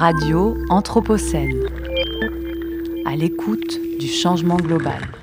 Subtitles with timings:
[0.00, 1.60] Radio Anthropocène.
[3.04, 5.19] À l'écoute du changement global.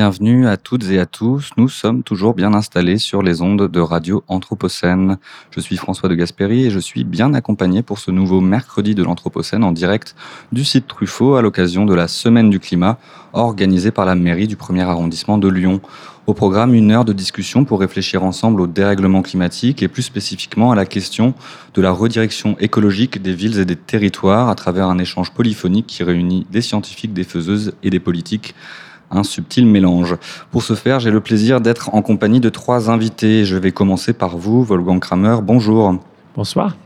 [0.00, 1.50] Bienvenue à toutes et à tous.
[1.58, 5.18] Nous sommes toujours bien installés sur les ondes de Radio Anthropocène.
[5.50, 9.02] Je suis François de Gasperi et je suis bien accompagné pour ce nouveau mercredi de
[9.02, 10.16] l'Anthropocène en direct
[10.52, 12.98] du site Truffaut à l'occasion de la Semaine du climat
[13.34, 15.82] organisée par la mairie du premier arrondissement de Lyon.
[16.26, 20.72] Au programme, une heure de discussion pour réfléchir ensemble au dérèglement climatique et plus spécifiquement
[20.72, 21.34] à la question
[21.74, 26.04] de la redirection écologique des villes et des territoires à travers un échange polyphonique qui
[26.04, 28.54] réunit des scientifiques, des faiseuses et des politiques
[29.10, 30.16] un subtil mélange.
[30.50, 33.44] Pour ce faire, j'ai le plaisir d'être en compagnie de trois invités.
[33.44, 35.38] Je vais commencer par vous, Wolfgang Kramer.
[35.42, 35.96] Bonjour.
[36.36, 36.76] Bonsoir.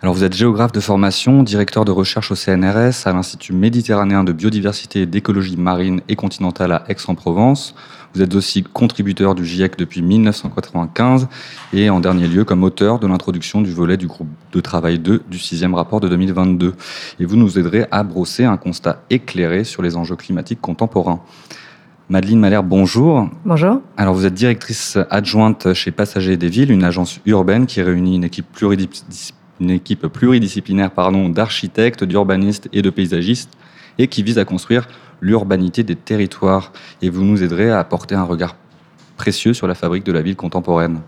[0.00, 4.32] Alors vous êtes géographe de formation, directeur de recherche au CNRS, à l'Institut méditerranéen de
[4.32, 7.74] biodiversité et d'écologie marine et continentale à Aix-en-Provence.
[8.14, 11.26] Vous êtes aussi contributeur du GIEC depuis 1995
[11.72, 15.24] et en dernier lieu comme auteur de l'introduction du volet du groupe de travail 2
[15.28, 16.74] du sixième rapport de 2022.
[17.18, 21.20] Et vous nous aiderez à brosser un constat éclairé sur les enjeux climatiques contemporains.
[22.10, 23.28] Madeleine Malher, bonjour.
[23.44, 23.82] Bonjour.
[23.98, 28.24] Alors vous êtes directrice adjointe chez Passagers des Villes, une agence urbaine qui réunit une
[28.24, 28.46] équipe,
[29.60, 30.90] une équipe pluridisciplinaire
[31.28, 33.50] d'architectes, d'urbanistes et de paysagistes
[33.98, 34.88] et qui vise à construire
[35.20, 36.72] l'urbanité des territoires.
[37.02, 38.56] Et vous nous aiderez à apporter un regard
[39.18, 41.00] précieux sur la fabrique de la ville contemporaine.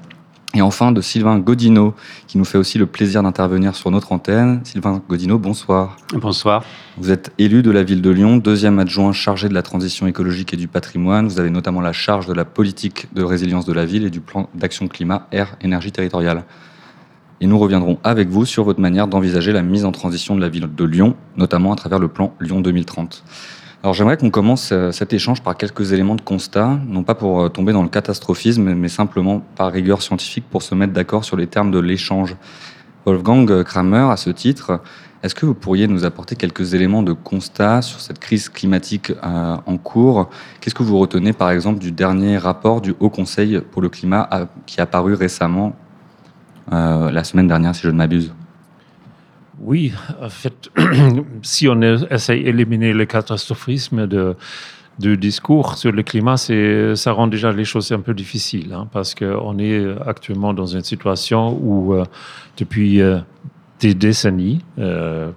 [0.53, 1.95] Et enfin, de Sylvain Godino,
[2.27, 4.61] qui nous fait aussi le plaisir d'intervenir sur notre antenne.
[4.65, 5.97] Sylvain Godino, bonsoir.
[6.12, 6.65] Bonsoir.
[6.98, 10.53] Vous êtes élu de la ville de Lyon, deuxième adjoint chargé de la transition écologique
[10.53, 11.28] et du patrimoine.
[11.28, 14.21] Vous avez notamment la charge de la politique de résilience de la ville et du
[14.21, 16.43] plan d'action climat, air, énergie territoriale.
[17.41, 20.48] Et nous reviendrons avec vous sur votre manière d'envisager la mise en transition de la
[20.48, 23.23] ville de Lyon, notamment à travers le plan Lyon 2030.
[23.83, 27.41] Alors j'aimerais qu'on commence euh, cet échange par quelques éléments de constat, non pas pour
[27.41, 31.39] euh, tomber dans le catastrophisme, mais simplement par rigueur scientifique pour se mettre d'accord sur
[31.39, 32.37] les termes de l'échange.
[33.06, 34.83] Wolfgang Kramer, à ce titre,
[35.22, 39.56] est-ce que vous pourriez nous apporter quelques éléments de constat sur cette crise climatique euh,
[39.65, 40.28] en cours?
[40.60, 44.28] Qu'est-ce que vous retenez par exemple du dernier rapport du Haut Conseil pour le climat
[44.66, 45.75] qui a paru récemment,
[46.71, 48.33] la semaine dernière si je ne m'abuse?
[49.62, 50.71] Oui, en fait,
[51.43, 54.06] si on essaie d'éliminer le catastrophisme
[54.98, 59.15] du discours sur le climat, ça rend déjà les choses un peu difficiles, hein, parce
[59.15, 62.04] qu'on est actuellement dans une situation où, euh,
[62.56, 63.19] depuis euh,
[63.81, 65.31] des décennies, euh,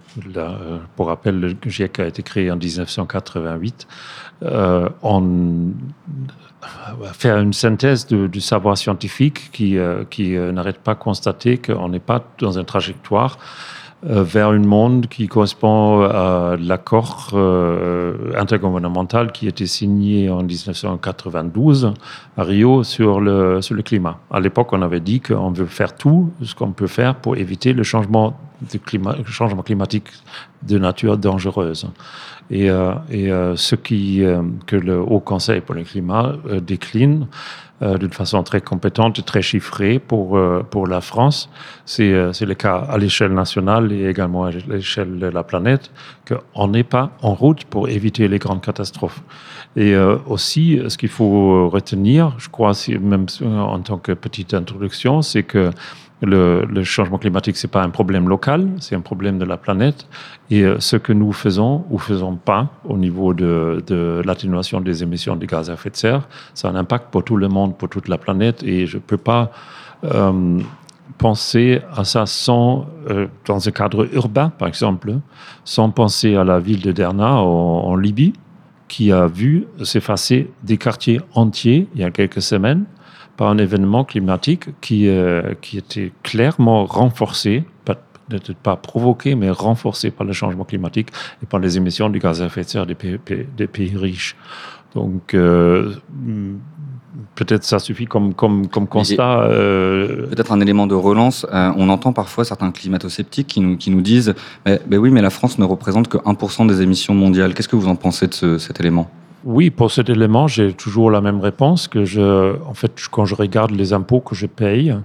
[0.95, 3.87] pour rappel, le GIEC a été créé en 1988,
[5.01, 5.71] on
[7.13, 9.77] faire une synthèse du savoir scientifique qui,
[10.09, 13.37] qui n'arrête pas de constater qu'on n'est pas dans une trajectoire
[14.05, 21.93] vers un monde qui correspond à l'accord euh, intergouvernemental qui été signé en 1992
[22.37, 24.19] à Rio sur le, sur le climat.
[24.29, 27.71] À l'époque, on avait dit qu'on veut faire tout ce qu'on peut faire pour éviter
[27.71, 28.37] le changement,
[28.71, 30.09] de climat, le changement climatique
[30.63, 31.87] de nature dangereuse.
[32.51, 34.21] Et, euh, et ce qui,
[34.67, 37.27] que le Haut Conseil pour le climat décline,
[37.83, 41.49] euh, d'une façon très compétente très chiffrée pour, euh, pour la France.
[41.99, 45.91] Euh, c'est le cas à l'échelle nationale et également à l'échelle de la planète,
[46.27, 49.21] qu'on n'est pas en route pour éviter les grandes catastrophes.
[49.75, 49.95] Et
[50.27, 55.71] aussi, ce qu'il faut retenir, je crois, même en tant que petite introduction, c'est que
[56.25, 60.07] le, changement climatique, ce n'est pas un problème local, c'est un problème de la planète.
[60.49, 65.35] Et euh, ce que nous faisons ou faisons pas au niveau de, l'atténuation des émissions
[65.35, 67.89] de gaz à effet de serre, ça a un impact pour tout le monde, pour
[67.89, 68.63] toute la planète.
[68.63, 69.51] Et je ne peux pas
[70.05, 70.59] euh,
[71.17, 75.13] penser à ça sans, euh, dans un cadre urbain, par exemple,
[75.65, 78.33] sans penser à la ville de Derna en Libye,
[78.87, 82.85] qui a vu s'effacer des quartiers entiers il y a quelques semaines
[83.37, 87.63] par un événement climatique qui, euh, qui était clairement renforcé,
[88.29, 91.09] peut-être pas provoqué, mais renforcé par le changement climatique
[91.41, 93.19] et par les émissions de gaz à effet de serre des pays,
[93.57, 94.35] des pays riches.
[94.95, 95.93] Donc, euh,
[97.35, 99.41] peut-être ça suffit comme, comme, comme constat.
[99.41, 101.45] Euh, peut-être un élément de relance.
[101.51, 104.35] on entend parfois certains climato-sceptiques qui nous, qui nous disent
[104.65, 107.53] mais, oui, mais la France ne représente que 1% des émissions mondiales.
[107.53, 109.09] Qu'est-ce que vous en pensez de cet élément?
[109.43, 113.35] Oui, pour cet élément, j'ai toujours la même réponse que je, en fait, quand je
[113.35, 114.95] regarde les impôts que je paye,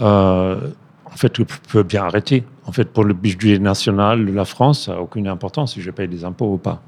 [0.00, 0.56] euh,
[1.04, 2.44] en fait, je peux bien arrêter.
[2.66, 5.90] En fait, pour le budget national de la France, ça n'a aucune importance si je
[5.90, 6.80] paye des impôts ou pas.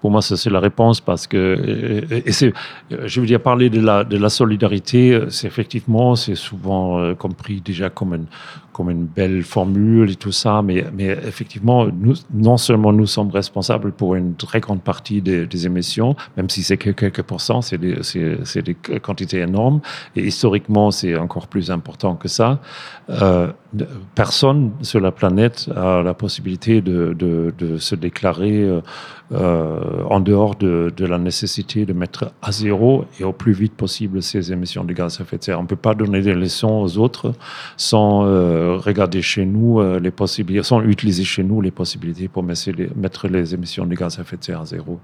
[0.00, 2.06] Pour moi, ça c'est la réponse parce que
[2.90, 7.60] je veux dire parler de la de la solidarité, c'est effectivement c'est souvent euh, compris
[7.60, 8.24] déjà comme une
[8.72, 13.30] comme une belle formule et tout ça, mais mais effectivement nous non seulement nous sommes
[13.30, 17.78] responsables pour une très grande partie des, émissions, même si c'est que quelques pourcents, c'est
[17.78, 17.96] des
[18.62, 19.80] des quantités énormes
[20.16, 22.60] et historiquement c'est encore plus important que ça.
[23.10, 23.48] Euh,
[24.14, 28.80] personne sur la planète a la possibilité de, de, se déclarer
[29.32, 33.74] euh, en dehors de, de, la nécessité de mettre à zéro et au plus vite
[33.74, 35.58] possible ces émissions de gaz à effet de serre.
[35.60, 37.32] On ne peut pas donner des leçons aux autres
[37.76, 43.28] sans euh, regarder chez nous les possibilités, sans utiliser chez nous les possibilités pour mettre
[43.28, 45.00] les émissions de gaz à effet de serre à zéro.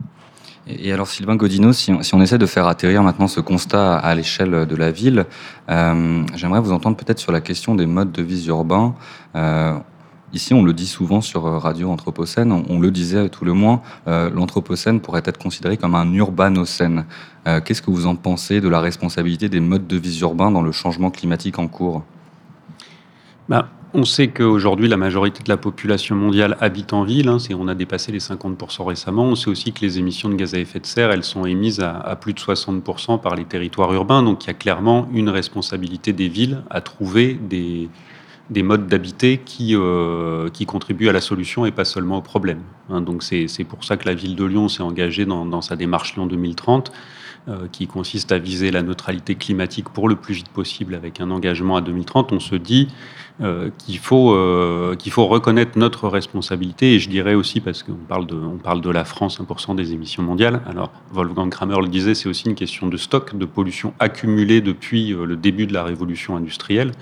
[0.69, 4.67] Et alors Sylvain Godino, si on, essaie de faire atterrir maintenant ce constat à l'échelle
[4.67, 5.27] de la ville,
[5.71, 8.97] euh, j'aimerais vous entendre peut-être sur la question des modes de vie urbains.
[9.37, 9.79] Euh,
[10.33, 14.29] ici, on le dit souvent sur Radio Anthropocène, on, le disait tout le moins, euh,
[14.29, 17.05] l'Anthropocène pourrait être considéré comme un urbanocène.
[17.65, 20.73] Qu'est-ce que vous en pensez de la responsabilité des modes de vie urbains dans le
[20.73, 22.03] changement climatique en cours?
[23.49, 27.29] Bah, on sait qu'aujourd'hui, la majorité de la population mondiale habite en ville.
[27.29, 29.25] Hein, on a dépassé les 50% récemment.
[29.25, 31.81] On sait aussi que les émissions de gaz à effet de serre, elles sont émises
[31.81, 34.23] à, plus de 60% par les territoires urbains.
[34.23, 37.89] Donc il y a clairement une responsabilité des villes à trouver des,
[38.63, 42.61] modes d'habiter qui, euh, qui contribuent à la solution et pas seulement au problème.
[42.91, 43.01] Hein.
[43.01, 46.15] donc c'est pour ça que la ville de Lyon s'est engagée dans, dans sa démarche
[46.15, 46.93] Lyon 2030
[47.49, 51.31] euh, qui consiste à viser la neutralité climatique pour le plus vite possible avec un
[51.31, 52.89] engagement à 2030, on se dit
[53.43, 56.95] euh, qu'il faut, euh, faut reconnaître notre responsabilité.
[56.95, 59.93] Et je dirais aussi, parce qu'on parle de, on parle de la France, 1% des
[59.93, 60.63] émissions mondiales.
[60.67, 65.11] Alors, Wolfgang Kramer le disait, c'est aussi une question de stock, de pollution accumulée depuis
[65.11, 66.93] le début de la révolution industrielle.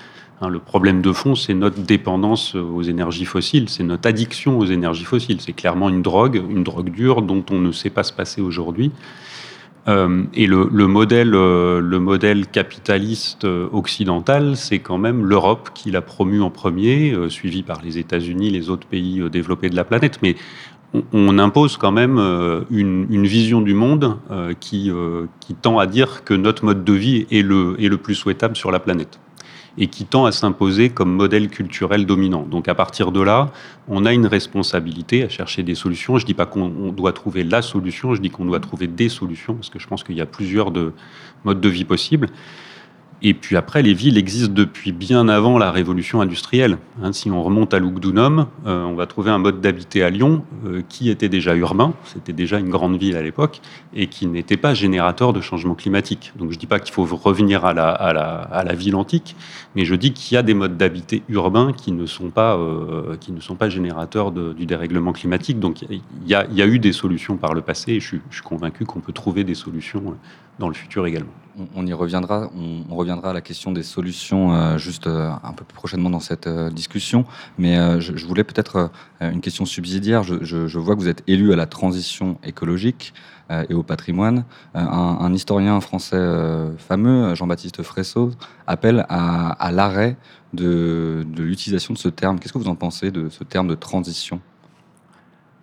[0.40, 4.66] Hein, le problème de fond, c'est notre dépendance aux énergies fossiles, c'est notre addiction aux
[4.66, 5.40] énergies fossiles.
[5.40, 8.90] C'est clairement une drogue, une drogue dure dont on ne sait pas se passer aujourd'hui.
[9.86, 15.90] Euh, et le, modèle, euh, le modèle capitaliste euh, occidental, c'est quand même l'Europe qui
[15.90, 20.20] l'a promu en premier, suivi par les États-Unis, les autres pays développés de la planète.
[20.22, 20.36] Mais
[21.12, 22.19] on, impose quand même
[22.70, 24.16] une, vision du monde
[24.60, 24.92] qui,
[25.40, 28.54] qui, tend à dire que notre mode de vie est le, est le plus souhaitable
[28.54, 29.19] sur la planète
[29.78, 32.42] et qui tend à s'imposer comme modèle culturel dominant.
[32.42, 33.50] Donc à partir de là,
[33.88, 36.18] on a une responsabilité à chercher des solutions.
[36.18, 39.08] Je ne dis pas qu'on doit trouver la solution, je dis qu'on doit trouver des
[39.08, 40.92] solutions, parce que je pense qu'il y a plusieurs de
[41.44, 42.28] modes de vie possibles.
[43.26, 46.76] Et puis après, les villes existent depuis bien avant la révolution industrielle.
[47.02, 50.44] Hein, si on remonte à Lugdunum, euh, on va trouver un mode d'habiter à Lyon
[50.66, 53.62] euh, qui était déjà urbain, c'était déjà une grande ville à l'époque,
[53.94, 56.34] et qui n'était pas générateur de changement climatique.
[56.36, 58.94] Donc je ne dis pas qu'il faut revenir à la, à, la, à la, ville
[58.94, 59.36] antique,
[59.74, 63.16] mais je dis qu'il y a des modes d'habiter urbains qui ne sont pas, euh,
[63.16, 65.58] qui ne sont pas générateurs du dérèglement climatique.
[65.58, 68.42] Donc il y, y a eu des solutions par le passé, et je je suis
[68.42, 70.14] convaincu qu'on peut trouver des solutions
[70.58, 71.32] dans le futur également.
[71.76, 72.50] On, y reviendra.
[72.56, 76.18] On, reviendra à la question des solutions euh, juste euh, un peu plus prochainement dans
[76.18, 77.24] cette euh, discussion.
[77.58, 78.90] Mais je, voulais peut-être
[79.20, 80.24] une question subsidiaire.
[80.24, 83.14] Je, vois que vous êtes élu à la transition écologique
[83.68, 84.44] et au patrimoine.
[84.74, 86.20] Un, historien français
[86.78, 88.30] fameux, Jean-Baptiste Fresso,
[88.66, 90.16] appelle à, l'arrêt
[90.54, 92.40] de, de l'utilisation de ce terme.
[92.40, 94.40] Qu'est-ce que vous en pensez de ce terme de transition?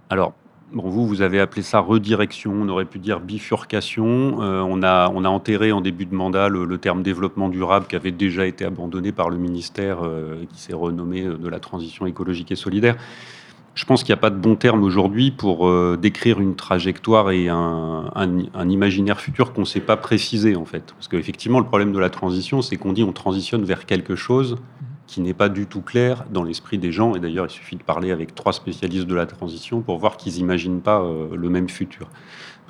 [0.10, 0.34] Alors,
[0.74, 4.42] Bon, vous, vous avez appelé ça redirection, on aurait pu dire bifurcation.
[4.42, 7.98] Euh, on, a, on a enterré en début de mandat le, terme développement durable qui
[7.98, 12.06] avait déjà été abandonné par le ministère euh, qui s'est renommé euh, de la transition
[12.06, 12.96] écologique et solidaire.
[13.76, 17.48] Je pense qu'il n'y a pas de bon terme aujourd'hui pour décrire une trajectoire et
[17.48, 20.94] un, un imaginaire futur qu'on ne sait pas préciser en fait.
[20.94, 24.58] Parce qu'effectivement, le problème de la transition, c'est qu'on dit on transitionne vers quelque chose
[25.12, 27.16] qui n'est pas du tout clair dans l'esprit des gens.
[27.16, 30.36] Et d'ailleurs, il suffit de parler avec trois spécialistes de la transition pour voir qu'ils
[30.36, 32.08] n'imaginent pas euh, le même futur.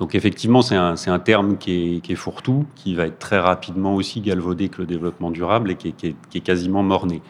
[0.00, 4.20] Donc effectivement, c'est un, terme qui est, qui fourre-tout, qui va être très rapidement aussi
[4.20, 7.22] galvaudé que le développement durable et qui est, qui est, quasiment morné.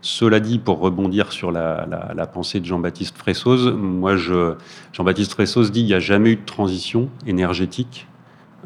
[0.00, 5.88] Cela dit, pour rebondir sur la, pensée de Jean-Baptiste Fressoz, moi, Jean-Baptiste Fressoz dit qu'il
[5.88, 8.06] n'y a jamais eu de transition énergétique.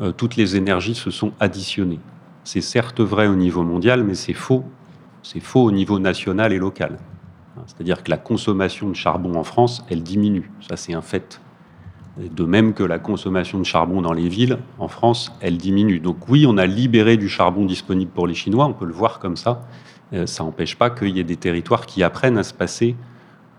[0.00, 1.98] Euh, toutes les énergies se sont additionnées.
[2.44, 4.64] C'est certes vrai au niveau mondial, mais c'est faux
[5.30, 6.96] c'est faux au niveau national et local.
[7.66, 10.50] C'est-à-dire que la consommation de charbon en France, elle diminue.
[10.66, 11.42] Ça, c'est un fait.
[12.16, 16.00] De même que la consommation de charbon dans les villes, en France, elle diminue.
[16.00, 19.18] Donc oui, on a libéré du charbon disponible pour les Chinois, on peut le voir
[19.18, 19.66] comme ça.
[20.14, 22.96] Euh, ça n'empêche pas qu'il y ait des territoires qui apprennent à se passer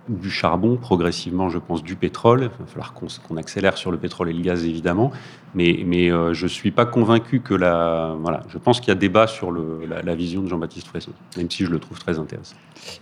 [0.10, 2.42] du charbon, progressivement, je pense, du pétrole.
[2.42, 5.12] Il va falloir qu'on accélère sur le pétrole et le gaz, évidemment.
[5.56, 8.16] Mais, mais euh, je ne suis pas convaincu que la.
[8.20, 11.50] Voilà, je pense qu'il y a débat sur le, la, vision de Jean-Baptiste Fresson, même
[11.50, 12.56] si je le trouve très intéressant.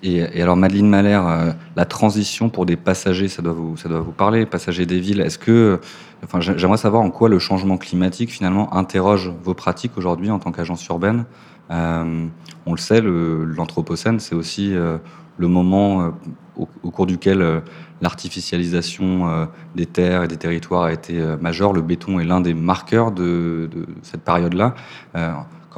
[0.03, 4.01] Et, alors, Madeleine Malher, euh, la transition pour des passagers, ça doit vous, ça doit
[4.01, 5.21] vous parler, passagers des villes.
[5.21, 5.79] Est-ce que.
[6.23, 10.51] Enfin, j'aimerais savoir en quoi le changement climatique, finalement, interroge vos pratiques aujourd'hui en tant
[10.51, 11.25] qu'agence urbaine.
[11.69, 12.25] Euh,
[12.65, 16.11] on le sait, l'Anthropocène, c'est aussi le moment
[16.57, 17.59] au, cours duquel euh,
[18.01, 19.45] l'artificialisation euh,
[19.75, 21.73] des terres et des territoires a été euh, majeure.
[21.73, 23.69] Le béton est l'un des marqueurs de,
[24.01, 24.75] cette période-là.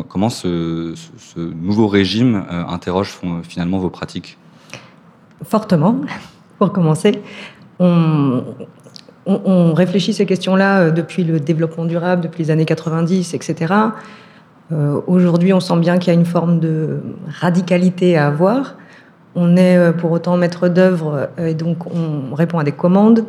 [0.07, 0.95] comment ce,
[1.37, 4.37] nouveau régime interroge finalement vos pratiques?
[5.43, 6.01] Fortement,
[6.59, 7.21] pour commencer.
[7.79, 8.43] On,
[9.25, 13.73] on, réfléchit ces questions-là depuis le développement durable, depuis les années 90, etc.
[15.07, 17.01] Aujourd'hui, on sent bien qu'il y a une forme de
[17.39, 18.75] radicalité à avoir.
[19.35, 23.25] On est euh, pour autant maître d'œuvre et donc on répond à des commandes.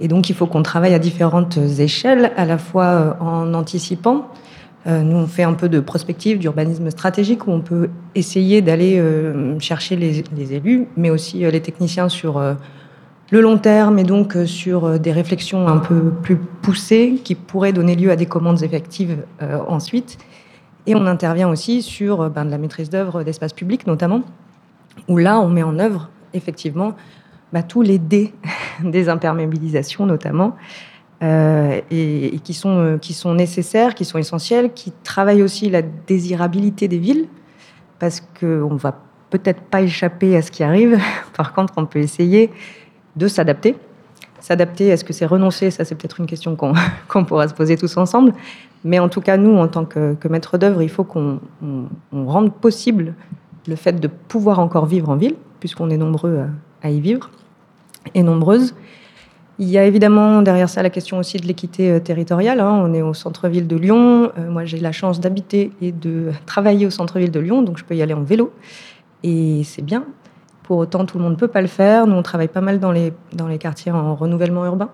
[0.00, 4.28] Et donc il faut qu'on travaille à différentes échelles, à la fois en anticipant.
[4.88, 9.02] Nous, on fait un peu de prospective, d'urbanisme stratégique, où on peut essayer d'aller
[9.58, 12.40] chercher les, élus, mais aussi les techniciens sur
[13.30, 17.34] le long terme et donc euh, sur euh, des réflexions un peu plus poussées qui
[17.34, 20.18] pourraient donner lieu à des commandes effectives euh, ensuite.
[20.86, 24.22] Et on intervient aussi sur ben, de la maîtrise d'œuvre d'espace public notamment,
[25.08, 26.94] où là on met en œuvre effectivement
[27.52, 28.34] ben, tous les dés
[28.82, 30.56] des imperméabilisations notamment,
[31.22, 36.98] et, qui, sont, qui sont nécessaires, qui sont essentiels, qui travaillent aussi la désirabilité des
[36.98, 37.26] villes,
[37.98, 40.98] parce qu'on ne va peut-être pas échapper à ce qui arrive,
[41.36, 42.50] par contre on peut essayer
[43.16, 43.76] de s'adapter.
[44.40, 46.56] S'adapter, est-ce que c'est renoncer Ça, c'est peut-être une question
[47.08, 48.32] qu'on pourra se poser tous ensemble.
[48.84, 51.40] Mais en tout cas, nous, en tant que, maître d'œuvre, il faut qu'on
[52.12, 53.14] rende possible
[53.68, 56.40] le fait de pouvoir encore vivre en ville, puisqu'on est nombreux
[56.82, 57.30] à, y vivre
[58.14, 58.74] et nombreuses.
[59.58, 62.60] Il y a évidemment derrière ça la question aussi de l'équité euh, territoriale.
[62.60, 62.82] Hein.
[62.84, 64.30] On est au centre-ville de Lyon.
[64.38, 67.84] Euh, moi, j'ai la chance d'habiter et de travailler au centre-ville de Lyon, donc je
[67.84, 68.52] peux y aller en vélo.
[69.22, 70.04] Et c'est bien.
[70.62, 72.06] Pour autant, tout le monde ne peut pas le faire.
[72.06, 74.90] Nous, on travaille pas mal dans les, dans les quartiers en renouvellement urbain.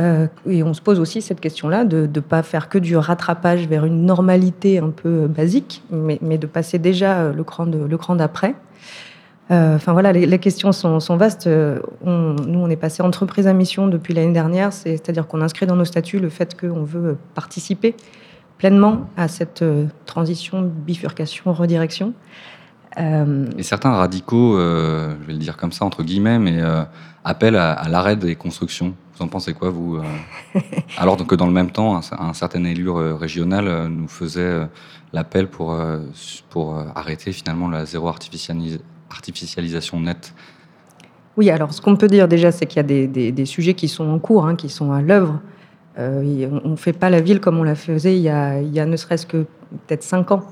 [0.00, 3.66] Euh, et on se pose aussi cette question-là de ne pas faire que du rattrapage
[3.68, 8.16] vers une normalité un peu basique, mais, de passer déjà le cran, de, le cran
[8.16, 8.54] d'après.
[9.50, 11.46] Euh, enfin voilà, les, questions sont, vastes.
[11.46, 15.84] Nous, on est passé entreprise à mission depuis l'année dernière, c'est-à-dire qu'on inscrit dans nos
[15.84, 17.94] statuts le fait qu'on veut participer
[18.62, 22.14] pleinement à cette euh, transition, bifurcation, redirection.
[22.96, 26.84] Euh, et certains radicaux, euh, je vais le dire comme ça entre guillemets, euh,
[27.24, 28.94] appellent à, l'arrêt des constructions.
[29.22, 30.00] En pensez quoi, vous
[30.98, 34.68] Alors que dans le même temps, un, certain élu régional nous faisait
[35.12, 35.78] l'appel pour,
[36.50, 40.34] pour arrêter finalement la zéro artificialisation nette.
[41.36, 43.88] Oui, alors ce qu'on peut dire déjà, c'est qu'il y a des, des, sujets qui
[43.88, 45.40] sont en cours, hein, qui sont à l'œuvre.
[45.96, 48.80] on ne fait pas la ville comme on la faisait il y a, il y
[48.80, 49.46] a ne serait-ce que
[49.86, 50.42] peut-être cinq ans.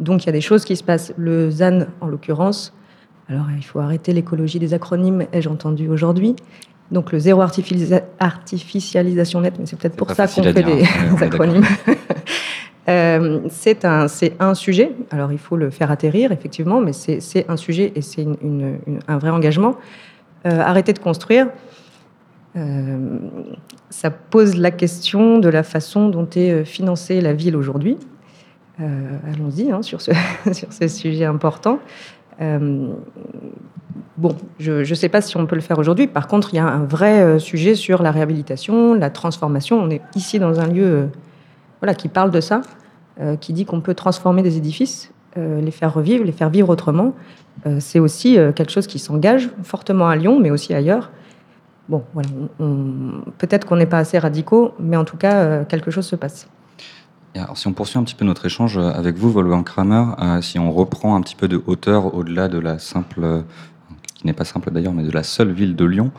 [0.00, 1.12] Donc il y a des choses qui se passent.
[1.16, 2.74] Le ZAN, en l'occurrence,
[3.28, 6.36] alors il faut arrêter l'écologie des acronymes, ai-je entendu aujourd'hui.
[6.90, 10.84] Donc le zéro artificialisation nette, mais c'est peut-être pour ça qu'on fait des
[11.20, 11.64] acronymes.
[12.88, 14.06] Euh, c'est un,
[14.40, 18.22] un sujet, alors il faut le faire atterrir, effectivement, mais c'est un sujet et c'est
[18.22, 19.76] une, un vrai engagement.
[20.46, 21.48] Euh, arrêter de construire,
[22.56, 23.18] euh,
[23.90, 27.98] ça pose la question de la façon dont est financée la ville aujourd'hui.
[28.78, 30.12] Allons-y hein, sur, ce,
[30.52, 31.80] sur ce sujet important.
[32.40, 32.92] Euh,
[34.16, 36.06] bon, je ne sais pas si on peut le faire aujourd'hui.
[36.06, 39.78] Par contre, il y a un vrai euh, sujet sur la réhabilitation, la transformation.
[39.78, 41.08] On est ici dans un lieu
[41.80, 42.60] voilà, qui parle de ça,
[43.40, 47.14] qui dit qu'on peut transformer des édifices, les faire revivre, les faire vivre autrement.
[47.78, 51.10] C'est aussi quelque chose qui s'engage fortement à Lyon, mais aussi ailleurs.
[51.88, 52.28] Bon, voilà,
[53.38, 56.48] peut-être qu'on n'est pas assez radicaux, mais en tout cas, quelque chose se passe.
[57.38, 60.58] Alors, si on poursuit un petit peu notre échange avec vous, Wolfgang Kramer, euh, si
[60.58, 63.44] on reprend un petit peu de hauteur au-delà de la simple,
[64.14, 66.10] qui n'est pas simple d'ailleurs, mais de la seule ville de Lyon,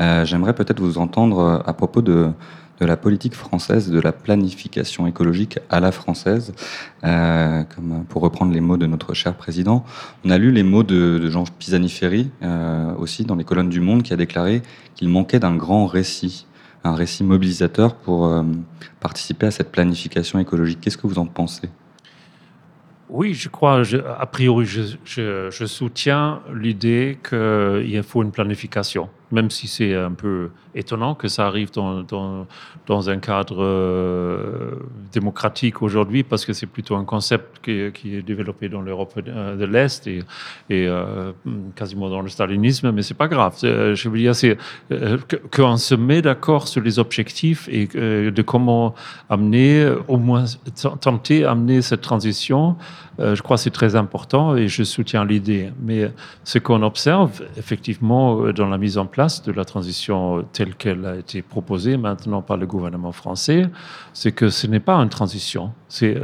[0.00, 2.30] euh, j'aimerais peut-être vous entendre à propos de,
[2.78, 6.52] la politique française, de la planification écologique à la française,
[7.04, 9.82] euh, comme pour reprendre les mots de notre cher président.
[10.26, 12.30] On a lu les mots de, de Jean Pisani-Ferry
[12.98, 14.60] aussi dans les colonnes du Monde qui a déclaré
[14.94, 16.45] qu'il manquait d'un grand récit
[16.86, 18.42] un récit mobilisateur pour euh,
[19.00, 20.80] participer à cette planification écologique.
[20.80, 21.68] Qu'est-ce que vous en pensez?
[23.08, 23.82] Oui, je crois,
[24.18, 31.14] a priori, je, soutiens l'idée qu'il faut une planification, même si c'est un peu étonnant
[31.14, 32.02] que ça arrive dans,
[32.86, 34.72] dans, un cadre euh,
[35.12, 37.72] démocratique aujourd'hui, parce que c'est plutôt un concept qui,
[38.14, 40.22] est développé dans l'Europe de, l'Est et,
[40.70, 41.32] euh,
[41.74, 43.56] quasiment dans le stalinisme, mais c'est pas grave.
[43.62, 44.58] Je veux dire, c'est
[44.92, 45.18] euh,
[45.54, 48.94] qu'on se met d'accord sur les objectifs et de comment
[49.30, 50.44] amener, au moins
[51.00, 52.76] tenter d'amener cette transition
[53.18, 55.70] euh, je crois que c'est très important et je soutiens l'idée.
[55.80, 56.10] Mais
[56.44, 61.06] ce qu'on observe effectivement euh, dans la mise en place de la transition telle qu'elle
[61.06, 63.66] a été proposée maintenant par le gouvernement français,
[64.12, 66.18] c'est que ce n'est pas une transition, c'est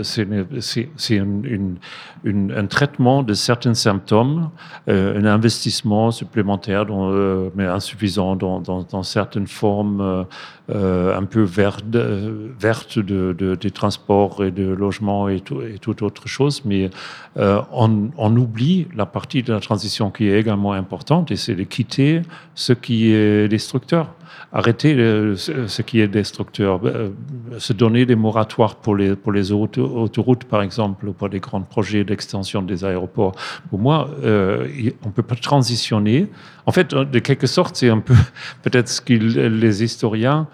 [2.26, 4.50] un traitement de certains symptômes,
[4.88, 10.26] euh, un investissement supplémentaire, euh, mais insuffisant dans, dans, certaines formes
[10.68, 16.02] euh, un peu verte, verte de, des transports et de logements et, tout, et toute
[16.02, 16.90] autre chose, mais
[17.36, 21.62] on, on oublie la partie de la transition qui est également importante, et c'est de
[21.64, 22.22] quitter
[22.54, 24.14] ce qui est destructeur.
[24.54, 24.94] Arrêter
[25.36, 26.80] ce qui est destructeur.
[26.84, 27.10] Euh,
[27.58, 31.62] se donner des moratoires pour les, pour les autoroutes, par exemple, ou pour des grands
[31.62, 33.34] projets d'extension des aéroports.
[33.70, 34.68] Pour moi, euh,
[35.04, 36.28] on ne peut pas transitionner.
[36.66, 38.14] En fait, de quelque sorte, c'est un peu
[38.62, 40.48] peut-être ce que les historiens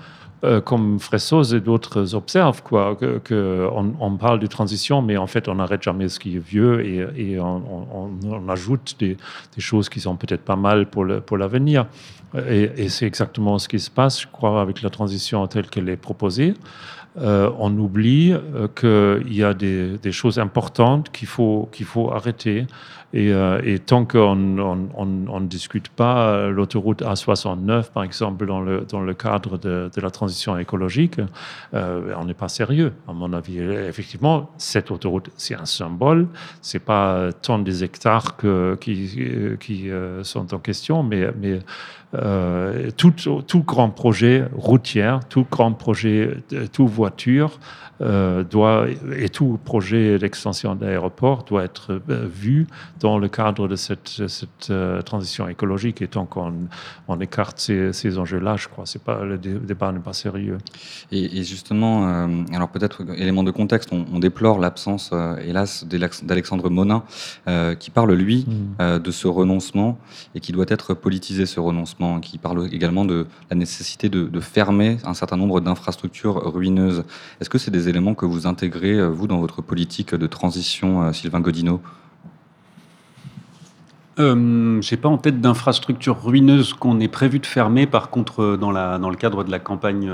[0.45, 3.69] euh, comme Fressos et d'autres observent, quoi, que,
[4.01, 7.39] on, parle de transition, mais en fait, on n'arrête jamais ce qui est vieux et,
[7.41, 9.17] on, ajoute des,
[9.59, 11.05] choses qui sont peut-être pas mal pour
[11.37, 11.87] l'avenir.
[12.49, 15.97] Et c'est exactement ce qui se passe, je crois, avec la transition telle qu'elle est
[15.97, 16.55] proposée.
[17.21, 22.13] Euh, on oublie euh, qu'il y a des, des choses importantes qu'il faut, qu'il faut
[22.13, 22.67] arrêter
[23.15, 29.91] euh, et, tant qu'on ne discute pas l'autoroute A69, par exemple, dans le, cadre de,
[30.01, 31.21] la transition écologique,
[31.75, 33.59] euh, on n'est pas sérieux, à mon avis.
[33.61, 36.29] Effectivement, cette autoroute, c'est un symbole.
[36.61, 38.37] C'est pas tant des hectares
[38.81, 41.31] qui, euh, sont en question, mais
[42.97, 43.13] tout,
[43.47, 46.39] tout, grand projet routier, tout grand projet,
[46.73, 47.59] tout voiture,
[48.01, 48.87] euh, doit,
[49.17, 52.69] et tout projet d'extension d'aéroport doit être euh, vu
[53.01, 56.01] dans le cadre de cette, cette euh, transition écologique.
[56.01, 56.55] Et tant qu'on
[57.09, 60.59] on écarte ces, ces enjeux-là, je crois, pas le débat n'est pas sérieux.
[61.11, 65.13] Et, justement, alors peut-être élément de contexte, on, déplore l'absence,
[65.45, 65.85] hélas,
[66.23, 67.03] d'Alexandre Monin,
[67.79, 68.99] qui parle lui mm.
[68.99, 69.99] de ce renoncement
[70.35, 74.41] et qui doit être politisé ce renoncement, qui parle également de la nécessité de, de
[74.41, 77.05] fermer un certain nombre d'infrastructures ruineuses.
[77.41, 81.03] Est-ce que c'est des éléments que vous intégrez, euh, vous, dans votre politique de transition,
[81.03, 81.81] euh, Sylvain Godino
[84.19, 87.87] euh, Je n'ai pas en tête d'infrastructures ruineuses qu'on ait prévu de fermer.
[87.87, 90.11] Par contre, dans, la, dans le cadre de la campagne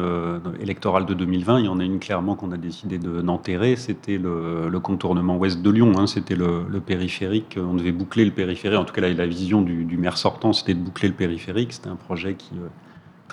[0.60, 3.76] électorale de 2020, il y en a une clairement qu'on a décidé d'enterrer.
[3.76, 5.92] C'était le, contournement ouest de Lyon.
[5.96, 6.06] Hein.
[6.06, 7.58] c'était le, périphérique.
[7.58, 8.78] On devait boucler le périphérique.
[8.78, 11.72] En tout cas, la, vision du, maire sortant, c'était de boucler le périphérique.
[11.72, 12.52] C'était un projet qui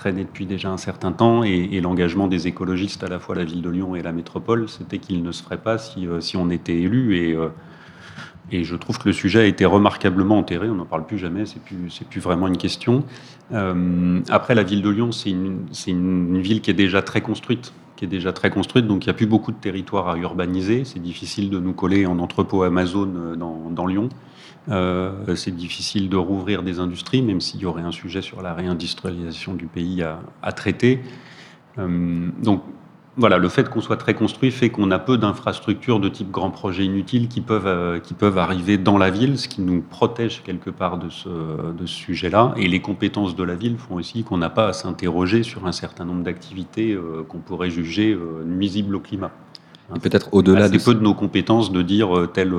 [0.01, 3.61] traînait depuis déjà un certain temps et, l'engagement des écologistes à la fois la ville
[3.61, 6.49] de Lyon et la métropole, c'était qu'il ne se ferait pas si, euh, si on
[6.49, 7.49] était élu et, euh,
[8.51, 11.45] et je trouve que le sujet a été remarquablement enterré, on n'en parle plus jamais,
[11.45, 13.03] c'est plus, c'est plus vraiment une question.
[13.53, 17.21] Euh, après, la ville de Lyon, c'est une, c'est une ville qui est déjà très
[17.21, 20.17] construite, qui est déjà très construite, donc il n'y a plus beaucoup de territoire à
[20.17, 20.83] urbaniser.
[20.85, 24.09] C'est difficile de nous coller en entrepôt Amazon dans, dans Lyon.
[24.69, 28.53] Euh, c'est difficile de rouvrir des industries, même s'il y aurait un sujet sur la
[28.53, 31.01] réindustrialisation du pays à, traiter.
[31.79, 32.63] Euh, donc
[33.17, 36.35] voilà, le fait qu'on soit très construit fait qu'on a peu d'infrastructures de type
[36.79, 40.69] inutiles qui peuvent, euh, qui peuvent arriver dans la ville, ce qui nous protège quelque
[40.69, 42.53] part de ce, de ce sujet-là.
[42.57, 45.73] Et les compétences de la ville font aussi qu'on n'a pas à s'interroger sur un
[45.73, 46.97] certain nombre d'activités
[47.27, 49.31] qu'on pourrait juger nuisibles au climat.
[49.95, 50.77] Et peut-être au-delà de...
[50.77, 52.53] peu de nos compétences de dire telle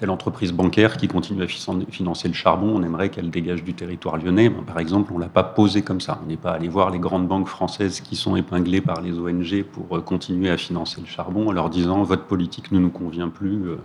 [0.00, 4.16] telle entreprise bancaire qui continue à financer le charbon, on aimerait qu'elle dégage du territoire
[4.16, 4.48] lyonnais.
[4.48, 6.18] Ben, par exemple, on ne l'a pas posé comme ça.
[6.24, 9.62] On n'est pas allé voir les grandes banques françaises qui sont épinglées par les ONG
[9.62, 13.28] pour euh, continuer à financer le charbon en leur disant votre politique ne nous convient
[13.28, 13.68] plus.
[13.68, 13.76] Euh,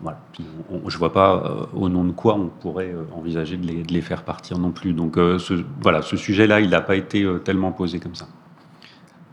[0.00, 0.18] voilà.
[0.36, 4.24] je ne vois pas euh, au nom de quoi on pourrait envisager de les, faire
[4.24, 4.94] partir non plus.
[4.94, 8.26] Donc ce, voilà, ce sujet-là, il n'a pas été tellement posé comme ça.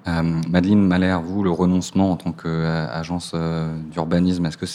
[0.07, 4.65] Euh, Madeleine Malher, vous, le renoncement en tant qu'agence euh, d'urbanisme, est-ce que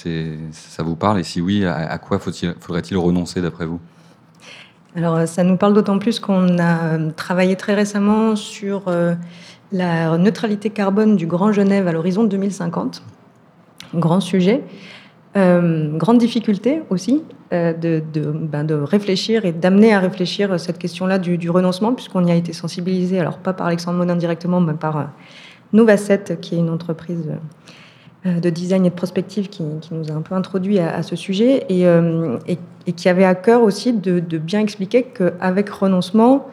[0.53, 1.21] ça vous parle?
[1.21, 3.81] Et si oui, à, quoi faudrait-il renoncer d'après vous?
[4.97, 8.85] Alors, euh, ça nous parle d'autant plus qu'on a travaillé très récemment sur
[9.71, 13.03] la neutralité carbone du Grand Genève à l'horizon 2050.
[13.95, 14.65] Grand sujet.
[15.97, 17.23] Grande difficulté aussi
[17.53, 22.31] de, de, ben de, réfléchir et d'amener à réfléchir cette question-là du, renoncement, puisqu'on y
[22.31, 25.11] a été sensibilisé, alors pas par Alexandre Monin directement, mais par
[25.73, 27.31] Novacet, qui est une entreprise
[28.27, 31.65] euh, de design et de prospective qui, nous a un peu introduit à, ce sujet
[31.71, 36.49] euh, et, et, qui avait à cœur aussi de, bien expliquer qu'avec renoncement,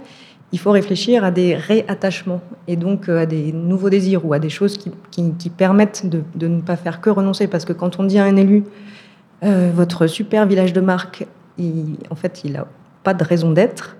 [0.51, 4.39] il faut réfléchir à des réattachements et donc euh, à des nouveaux désirs ou à
[4.39, 7.47] des choses qui, permettent de, ne pas faire que renoncer.
[7.47, 8.63] Parce que quand on dit à un élu,
[9.41, 11.27] votre super village de marque,
[12.09, 12.65] en fait, il n'a
[13.03, 13.95] pas de raison d'être,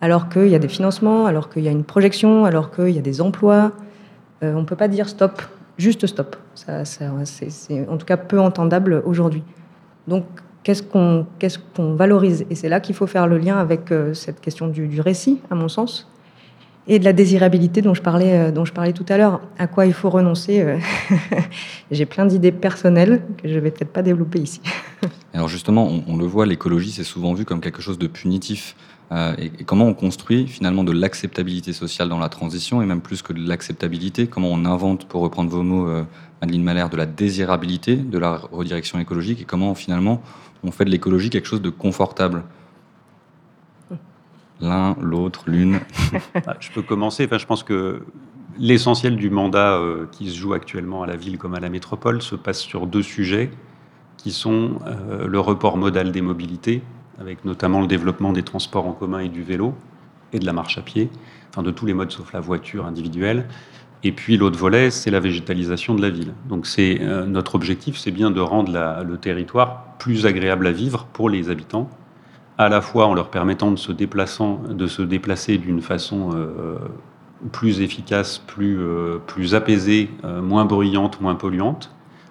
[0.00, 2.98] alors qu'il y a des financements, alors qu'il y a une projection, alors qu'il y
[2.98, 3.72] a des emplois,
[4.42, 5.42] euh, on ne peut pas dire stop,
[5.78, 6.36] juste stop.
[6.54, 9.42] Ça, c'est en tout cas peu entendable aujourd'hui.
[10.06, 10.24] Donc,
[11.38, 12.44] qu'est-ce qu'on valorise.
[12.50, 15.54] Et c'est là qu'il faut faire le lien avec cette question du, du, récit, à
[15.54, 16.06] mon sens,
[16.88, 19.40] et de la désirabilité dont je parlais, dont je parlais tout à l'heure.
[19.58, 20.78] À quoi il faut renoncer
[21.90, 24.60] J'ai plein d'idées personnelles que je vais peut-être pas développer ici.
[25.34, 28.74] Alors justement, on, on le voit, l'écologie, c'est souvent vu comme quelque chose de punitif.
[29.10, 33.22] Euh, et, comment on construit finalement de l'acceptabilité sociale dans la transition, et même plus
[33.22, 36.04] que de l'acceptabilité, comment on invente, pour reprendre vos mots, euh,
[36.42, 40.22] Madeleine Malher, de la désirabilité de la redirection écologique, et comment finalement
[40.64, 42.42] on fait de l'écologie quelque chose de confortable
[44.60, 45.80] L'un, l'autre, l'une.
[46.46, 47.24] Ah, je peux commencer.
[47.26, 48.02] Enfin, je pense que
[48.58, 52.22] l'essentiel du mandat euh, qui se joue actuellement à la ville comme à la métropole
[52.22, 53.50] se passe sur deux sujets
[54.16, 54.80] qui sont
[55.24, 56.82] le report modal des mobilités
[57.20, 59.74] avec notamment le développement des transports en commun et du vélo,
[60.32, 61.10] et de la marche à pied,
[61.50, 63.46] enfin de tous les modes sauf la voiture individuelle.
[64.04, 66.32] Et puis l'autre volet, c'est la végétalisation de la ville.
[66.48, 71.06] Donc c'est euh, notre objectif, c'est bien de rendre le territoire plus agréable à vivre
[71.12, 71.90] pour les habitants,
[72.58, 76.76] à la fois en leur permettant de se, déplaçant, de se déplacer d'une façon euh,
[77.52, 80.10] plus efficace, plus, euh, plus apaisée,
[80.42, 81.90] moins bruyante, moins polluante,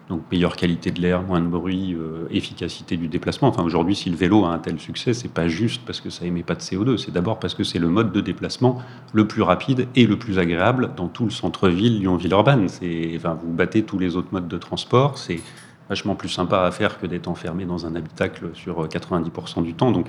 [0.09, 3.49] donc meilleure qualité de l'air, moins de bruit, euh, efficacité du déplacement.
[3.49, 6.25] Enfin aujourd'hui, si le vélo a un tel succès, c'est pas juste parce que ça
[6.25, 8.81] émet pas de CO2, c'est d'abord parce que c'est le mode de déplacement
[9.13, 12.67] le plus rapide et le plus agréable dans tout le centre-ville Lyon-Villeurbanne.
[13.15, 15.41] Enfin, vous battez tous les autres modes de transport, c'est
[15.89, 19.91] vachement plus sympa à faire que d'être enfermé dans un habitacle sur 90% du temps.
[19.91, 20.07] Donc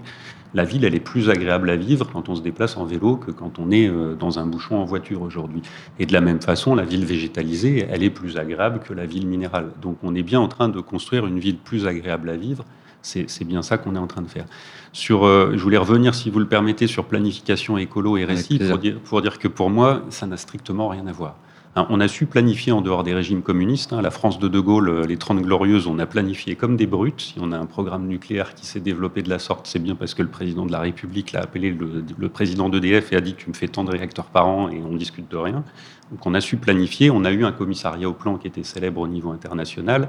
[0.55, 3.31] la ville, elle est plus agréable à vivre quand on se déplace en vélo que
[3.31, 5.62] quand on est euh, dans un bouchon en voiture aujourd'hui.
[5.99, 9.27] Et de la même façon, la ville végétalisée, elle est plus agréable que la ville
[9.27, 9.71] minérale.
[9.83, 12.64] Donc on est bien en train de construire une ville plus agréable à vivre.
[13.01, 14.45] C'est bien ça qu'on est en train de faire.
[14.93, 18.77] Sur, euh, je voulais revenir, si vous le permettez, sur planification écolo et récit, pour
[18.77, 21.37] dire, pour dire que pour moi, ça n'a strictement rien à voir.
[21.79, 23.93] Hein, on a su planifier en dehors des régimes communistes.
[23.93, 26.88] Hein, la France de De Gaulle, euh, les 30 glorieuses, on a planifié comme des
[26.88, 27.21] brutes.
[27.21, 30.14] Si on a un programme nucléaire qui s'est développé de la sorte, c'est bien parce
[30.14, 33.49] que le président de la République l'a appelé le, président d'EDF et a dit Tu
[33.49, 35.62] me fais tant de réacteurs par an et on discute de rien.
[36.11, 37.12] Donc on a su planifier.
[37.12, 40.09] On a eu un commissariat au plan qui était célèbre au niveau international.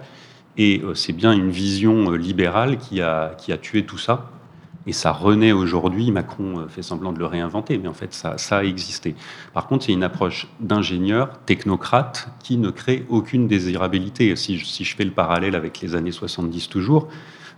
[0.58, 3.02] Et euh, c'est bien une vision euh, libérale qui
[3.38, 4.32] qui a tué tout ça
[4.90, 6.10] et ça renaît aujourd'hui.
[6.10, 9.16] Macron euh, fait semblant de le réinventer, mais en fait, ça, a existé.
[9.54, 14.36] Par contre, c'est une approche d'ingénieur, technocrate, qui ne crée aucune désirabilité.
[14.36, 17.08] Si je, fais le parallèle avec les années 70 toujours,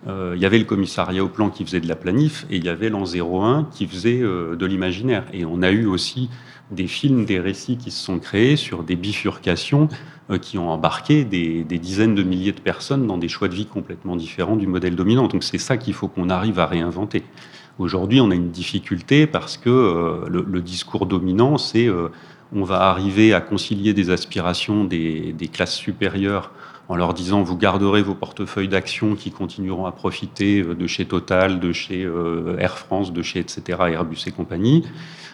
[0.08, 2.65] euh, il y avait le commissariat au plan qui faisait de la planif, et il
[2.65, 5.24] y avait l'an 01 qui faisait euh, de l'imaginaire.
[5.32, 6.30] Et on a eu aussi
[6.71, 9.89] des films, des récits qui se sont créés sur des bifurcations
[10.29, 13.65] euh, qui ont embarqué des, dizaines de milliers de personnes dans des choix de vie
[13.65, 15.27] complètement différents du modèle dominant.
[15.27, 17.23] Donc c'est ça qu'il faut qu'on arrive à réinventer.
[17.79, 22.10] Aujourd'hui, on a une difficulté parce que euh, le, discours dominant, c'est euh,
[22.53, 26.51] on va arriver à concilier des aspirations des, des, classes supérieures
[26.89, 31.60] en leur disant vous garderez vos portefeuilles d'actions qui continueront à profiter de chez Total,
[31.60, 32.07] de chez
[32.57, 33.79] Air France, de chez etc.
[33.88, 34.84] Airbus et compagnie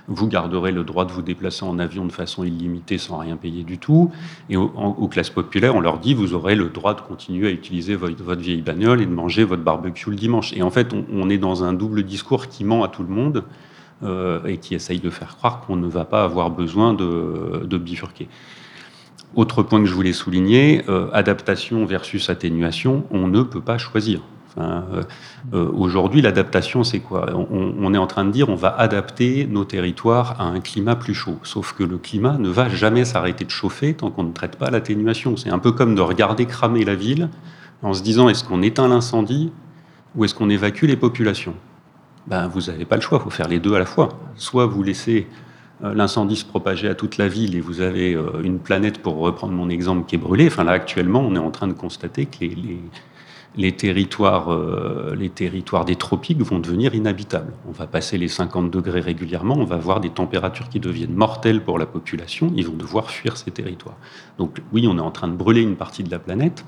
[0.08, 3.64] vous garderez le droit de vous déplacer en avion de façon illimitée sans rien payer
[3.64, 4.12] du tout.
[4.50, 7.96] Et aux, classes populaires, on leur dit, vous aurez le droit de continuer à utiliser
[7.96, 10.54] votre, vieille bagnole et de manger votre barbecue le dimanche.
[10.54, 13.44] Et en fait, on, est dans un double discours qui ment à tout le monde
[14.04, 18.30] euh, et qui essaye de faire croire qu'on ne va pas avoir besoin de, bifurquer.
[19.36, 24.22] Autre point que je voulais souligner, euh, adaptation versus atténuation, on ne peut pas choisir.
[24.58, 25.04] Euh,
[25.54, 27.28] euh, aujourd'hui, l'adaptation, c'est quoi?
[27.34, 31.14] On, est en train de dire on va adapter nos territoires à un climat plus
[31.14, 31.38] chaud.
[31.44, 34.70] Sauf que le climat ne va jamais s'arrêter de chauffer tant qu'on ne traite pas
[34.70, 35.38] l'atténuation.
[35.38, 37.30] C'est un peu comme de regarder cramer la ville
[37.82, 39.52] en se disant est-ce qu'on éteint l'incendie
[40.16, 41.54] ou est-ce qu'on évacue les populations?
[42.26, 44.10] Ben, Vous n'avez pas le choix, il faut faire les deux à la fois.
[44.36, 45.28] Soit vous laissez
[45.84, 49.54] euh, l'incendie se propager à toute la ville et vous avez une planète, pour reprendre
[49.54, 50.48] mon exemple, qui est brûlée.
[50.48, 52.80] Enfin là, actuellement, on est en train de constater que les, les
[53.72, 57.54] territoires, euh, les territoires des tropiques vont devenir inhabitables.
[57.68, 61.64] On va passer les 50 degrés régulièrement, on va voir des températures qui deviennent mortelles
[61.64, 63.98] pour la population, ils vont devoir fuir ces territoires.
[64.38, 66.64] Donc oui, on est en train de brûler une partie de la planète,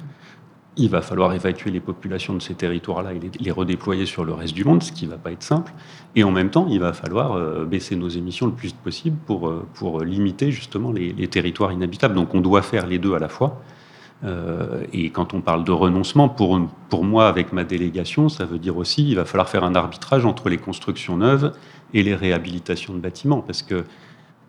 [0.78, 4.54] il va falloir évacuer les populations de ces territoires-là et les, redéployer sur le reste
[4.54, 5.74] du monde, ce qui ne va pas être simple.
[6.16, 9.50] Et en même temps, il va falloir euh, baisser nos émissions le plus possible pour,
[9.50, 12.16] euh, pour limiter justement les, les territoires inhabitables.
[12.16, 13.62] Donc on doit faire les deux à la fois.
[14.26, 18.78] Euh, et quand on parle de renoncement, pour, moi, avec ma délégation, ça veut dire
[18.78, 21.54] aussi qu'il va falloir faire un arbitrage entre les constructions neuves
[21.94, 23.42] et les réhabilitations de bâtiments.
[23.42, 23.86] Parce que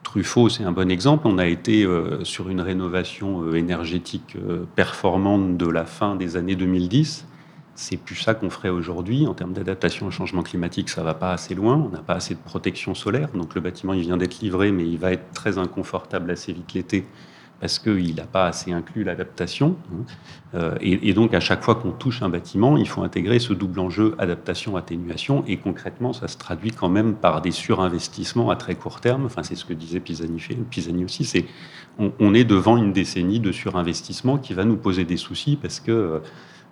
[0.02, 1.26] Truffaut, c'est un bon exemple.
[1.26, 4.36] On a été euh, sur une rénovation euh, énergétique
[4.74, 7.26] performante de la fin des années 2010.
[7.76, 9.26] C'est plus ça qu'on ferait aujourd'hui.
[9.26, 11.76] En termes d'adaptation au changement climatique, ça va pas assez loin.
[11.76, 13.28] On n'a pas assez de protection solaire.
[13.34, 16.74] Donc le bâtiment, il vient d'être livré, mais il va être très inconfortable assez vite
[16.74, 17.06] l'été
[17.60, 19.76] parce qu'il n'a pas assez inclus l'adaptation.
[20.54, 20.74] Hein.
[20.80, 24.14] et, donc, à chaque fois qu'on touche un bâtiment, il faut intégrer ce double enjeu
[24.18, 25.44] adaptation-atténuation.
[25.46, 29.26] Et concrètement, ça se traduit quand même par des surinvestissements à très court terme.
[29.26, 31.44] Enfin, c'est ce que disait Pisani, Pisani aussi.
[31.98, 36.22] On, est devant une décennie de surinvestissement qui va nous poser des soucis parce que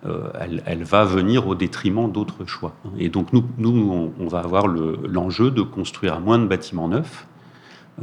[0.05, 0.29] euh,
[0.65, 2.73] elle, va venir au détriment d'autres choix.
[2.97, 7.38] Et donc nous, on, va avoir l'enjeu de construire moins de bâtiments neufs, euh,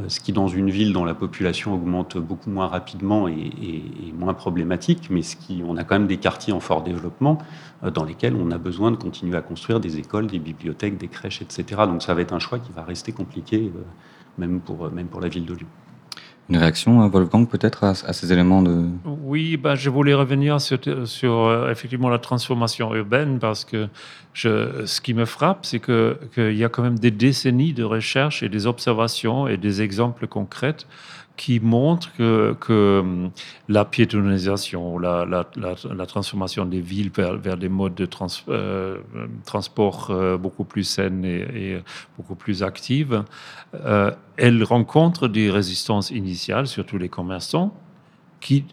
[0.07, 5.09] ce qui dans une ville dont la population augmente beaucoup moins rapidement est, moins problématique,
[5.09, 7.37] mais ce qui, on a quand même des quartiers en fort développement
[7.83, 11.07] euh, dans lesquels on a besoin de continuer à construire des écoles, des bibliothèques, des
[11.07, 11.65] crèches, etc.
[11.85, 13.71] Donc ça va être un choix qui va rester compliqué,
[14.37, 15.67] même, pour, même pour la ville de Lyon.
[16.49, 18.85] Une réaction, Wolfgang, peut-être à, ces éléments de...
[19.29, 23.89] Oui, ben, je voulais revenir sur, sur euh, effectivement la transformation urbaine parce que
[24.33, 28.47] ce qui me frappe, c'est qu'il y a quand même des décennies de recherche et
[28.47, 30.77] des observations et des exemples concrets
[31.37, 33.31] qui montre que, que hum,
[33.69, 35.45] la piétonisation, la,
[36.07, 38.07] transformation des villes vers, des modes de
[38.49, 38.97] euh,
[39.45, 41.81] transport euh, beaucoup plus saines et,
[42.17, 43.23] beaucoup plus actives,
[43.75, 47.73] euh, elle rencontre des résistances initiales, surtout les commerçants,
[48.39, 48.65] qui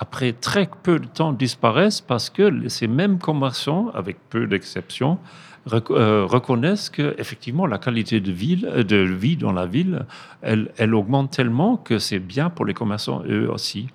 [0.00, 5.18] après très peu de temps disparaissent parce que ces mêmes commerçants, avec peu d'exceptions,
[5.90, 10.06] euh, reconnaissent que effectivement la qualité de, euh, vie dans la ville,
[10.40, 13.88] elle, augmente tellement que c'est bien pour les commerçants eux aussi.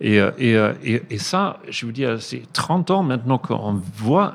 [0.00, 0.72] Et, euh,
[1.18, 4.34] ça, je veux dire, c'est 30 ans maintenant qu'on voit,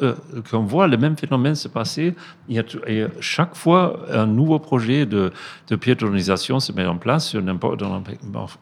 [0.49, 2.15] qu'on voit le même phénomène se passer.
[2.49, 5.31] Et chaque fois, un nouveau projet de,
[5.67, 8.01] de piétonisation se met en place sur dans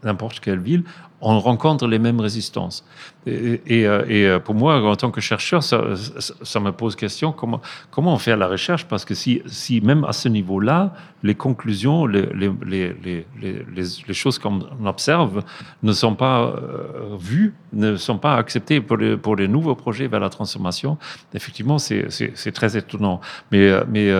[0.03, 0.83] n'importe quelle ville
[1.21, 2.85] on rencontre les mêmes résistances.
[3.27, 8.13] Et, euh, euh, pour moi, en tant que chercheur, ça, me pose question comment, comment
[8.13, 8.85] on fait la recherche?
[8.85, 9.41] Parce que si,
[9.83, 12.27] même à ce niveau-là, les conclusions, les,
[12.65, 15.43] les, les, choses qu'on observe
[15.81, 20.07] ne sont pas euh, vues, ne sont pas acceptées pour les, pour les nouveaux projets
[20.07, 20.99] vers la transformation,
[21.33, 23.21] effectivement, c'est très étonnant.
[23.51, 24.11] Mais, mais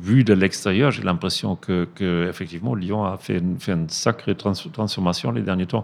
[0.00, 1.88] vu de l'extérieur, j'ai l'impression que,
[2.28, 5.82] effectivement, Lyon a fait une, fait une sacrée transformation les derniers temps.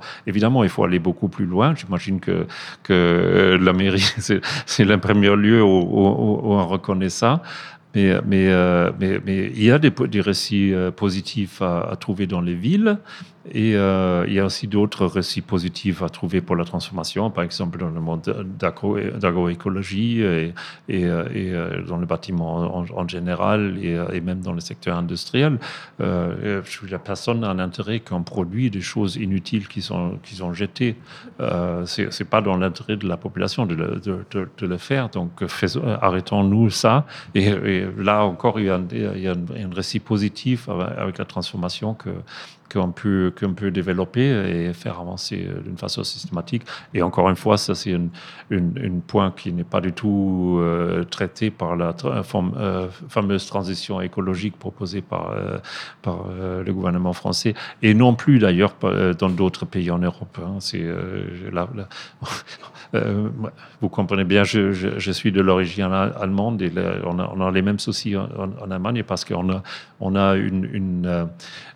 [0.63, 1.75] Il faut aller beaucoup plus loin.
[1.75, 2.47] J'imagine que,
[2.83, 4.05] que la mairie,
[4.67, 7.43] c'est le premier lieu où, où, on reconnaît ça.
[7.95, 12.41] Mais, mais, euh, mais, il y a des, des récits euh, positifs à, trouver dans
[12.41, 12.99] les villes.
[13.51, 17.43] Et euh, il y a aussi d'autres récits positifs à trouver pour la transformation, par
[17.43, 20.55] exemple dans le monde d'agroécologie et,
[20.91, 25.59] euh, euh, dans le bâtiment en, général et, même dans le secteur industriel.
[26.01, 30.53] Euh, la personne a un intérêt qu'on produit des choses inutiles qui sont, qui sont
[30.53, 30.97] jetées.
[31.41, 34.01] Euh, C'est pas dans l'intérêt de la population de le,
[34.61, 35.09] le faire.
[35.09, 35.43] Donc
[36.01, 37.07] arrêtons-nous ça.
[37.35, 37.53] Et,
[37.99, 42.11] là encore, il y a, un, récit positif avec la transformation que
[42.73, 46.63] qu'on peut, peut développer et faire avancer euh, d'une façon systématique.
[46.95, 48.09] Et encore une fois, ça c'est un
[48.51, 54.59] une, point qui n'est pas du tout euh, traité par la euh, fameuse transition écologique
[54.59, 55.35] proposée par,
[56.03, 58.75] par le gouvernement français, et non plus d'ailleurs
[59.19, 60.39] dans d'autres pays en Europe.
[60.43, 60.59] Hein.
[61.53, 61.69] Là,
[63.81, 66.71] vous comprenez bien, je, je, suis de l'origine allemande et
[67.05, 69.63] on, a, on, a, les mêmes soucis en, Allemagne parce qu'on a,
[70.01, 71.29] on a une,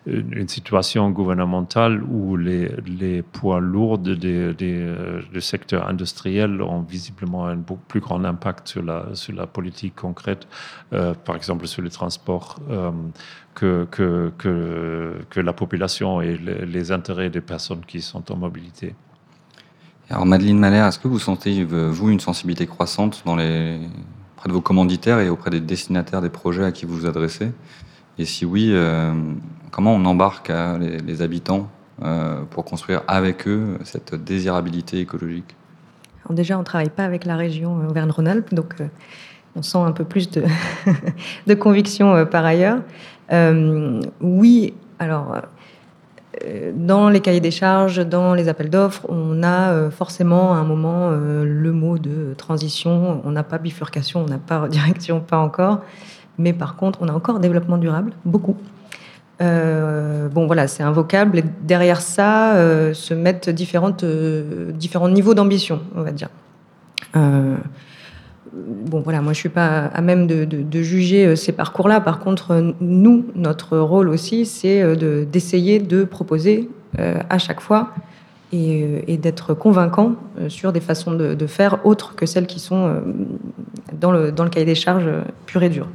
[0.06, 4.94] une situation gouvernementale où les, poids lourds des, des,
[5.32, 10.46] du secteur industriel ont visiblement un beaucoup plus grand impact sur la, politique concrète,
[10.92, 12.92] euh, par exemple sur les transports, euh,
[13.54, 18.94] que, la population et les, intérêts des personnes qui sont en mobilité.
[20.08, 24.60] Alors Madeleine Malher, est-ce que vous sentez, vous, une sensibilité croissante dans auprès de vos
[24.60, 27.50] commanditaires et auprès des destinataires des projets à qui vous vous adressez?
[28.18, 29.12] Et si oui, euh,
[29.76, 31.68] comment on embarque hein, les, habitants
[32.02, 35.54] euh, pour construire avec eux cette désirabilité écologique?
[36.30, 38.76] Déjà, on ne travaille pas avec la région euh, Auvergne-Rhône-Alpes, donc
[39.54, 40.44] on sent un peu plus de,
[41.46, 42.78] de conviction par ailleurs.
[44.22, 45.42] oui, alors
[46.74, 51.10] dans les cahiers des charges, dans les appels d'offres, on a forcément à un moment
[51.10, 53.22] le mot de transition.
[53.24, 55.80] On n'a pas bifurcation, on n'a pas direction, pas encore.
[56.38, 58.56] Mais par contre, on a encore développement durable, beaucoup.
[59.42, 61.38] Euh, bon, voilà, c'est un vocable.
[61.38, 66.28] Et derrière ça, euh, se mettent différentes, euh, différents niveaux d'ambition, on va dire.
[67.14, 72.00] bon, voilà, moi, je suis pas à même de, juger ces parcours-là.
[72.00, 74.96] Par contre, nous, notre rôle aussi, c'est
[75.26, 77.92] d'essayer de, proposer à chaque fois
[78.52, 80.12] et, et d'être convaincant
[80.48, 83.02] sur des façons de, faire autres que celles qui sont
[83.98, 85.08] dans le, dans le cahier des charges
[85.46, 85.86] pur et dur.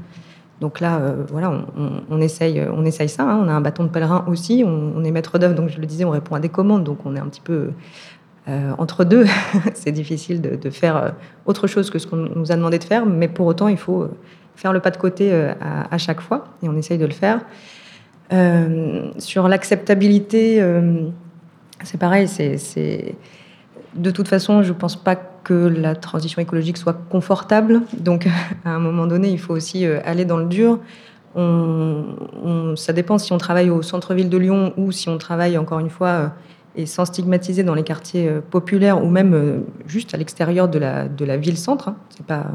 [0.61, 1.65] Donc là, voilà,
[2.09, 3.23] on, essaye, on essaye ça.
[3.23, 3.41] Hein.
[3.43, 4.63] On a un bâton de pèlerin aussi.
[4.65, 7.15] On, est maître d'œuvre, donc je le disais, on répond à des commandes, donc on
[7.15, 7.71] est un petit peu
[8.77, 9.25] entre deux.
[9.73, 11.13] c'est difficile de, faire
[11.47, 14.07] autre chose que ce qu'on nous a demandé de faire, mais pour autant, il faut
[14.55, 17.41] faire le pas de côté à, à, chaque fois, et on essaye de le faire.
[19.17, 20.61] sur l'acceptabilité
[21.83, 23.15] c'est pareil, c'est
[23.95, 27.81] de toute façon, je ne pense pas que la transition écologique soit confortable.
[27.97, 28.27] Donc,
[28.65, 30.79] à un moment donné, il faut aussi euh, aller dans le dur.
[31.35, 35.89] ça dépend si on travaille au centre-ville de Lyon ou si on travaille, encore une
[35.89, 36.27] fois, euh,
[36.75, 41.37] et sans stigmatiser dans les quartiers euh, populaires ou même juste à l'extérieur de la,
[41.37, 41.89] ville-centre.
[41.89, 41.95] Hein.
[42.27, 42.45] Pas,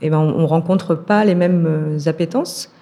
[0.00, 2.72] eh ben, on ne rencontre pas les mêmes appétences.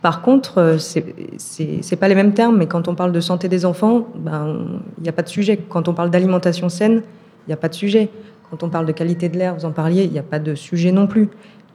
[0.00, 4.06] Par contre, c'est pas les mêmes termes, mais quand on parle de santé des enfants,
[4.16, 5.56] ben, il n'y a pas de sujet.
[5.56, 7.02] Quand on parle d'alimentation saine,
[7.46, 8.10] il n'y a pas de sujet.
[8.50, 10.54] Quand on parle de qualité de l'air, vous en parliez, il n'y a pas de
[10.54, 11.28] sujet non plus.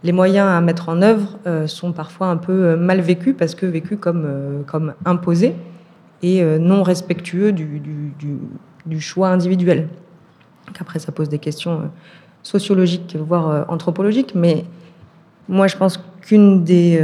[0.03, 3.55] Les moyens à mettre en œuvre euh, sont parfois un peu euh, mal vécus parce
[3.55, 5.55] que vécus comme, comme imposés
[6.23, 7.79] et non respectueux du,
[8.85, 9.87] du, choix individuel.
[10.79, 11.91] après, ça pose des questions
[12.41, 14.65] sociologiques, voire anthropologiques, mais
[15.47, 16.99] moi, je pense qu'une des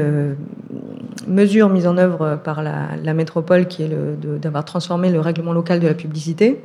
[1.28, 3.90] mesure mise en œuvre par la, métropole, qui est
[4.42, 6.62] d'avoir transformé le règlement local de la publicité,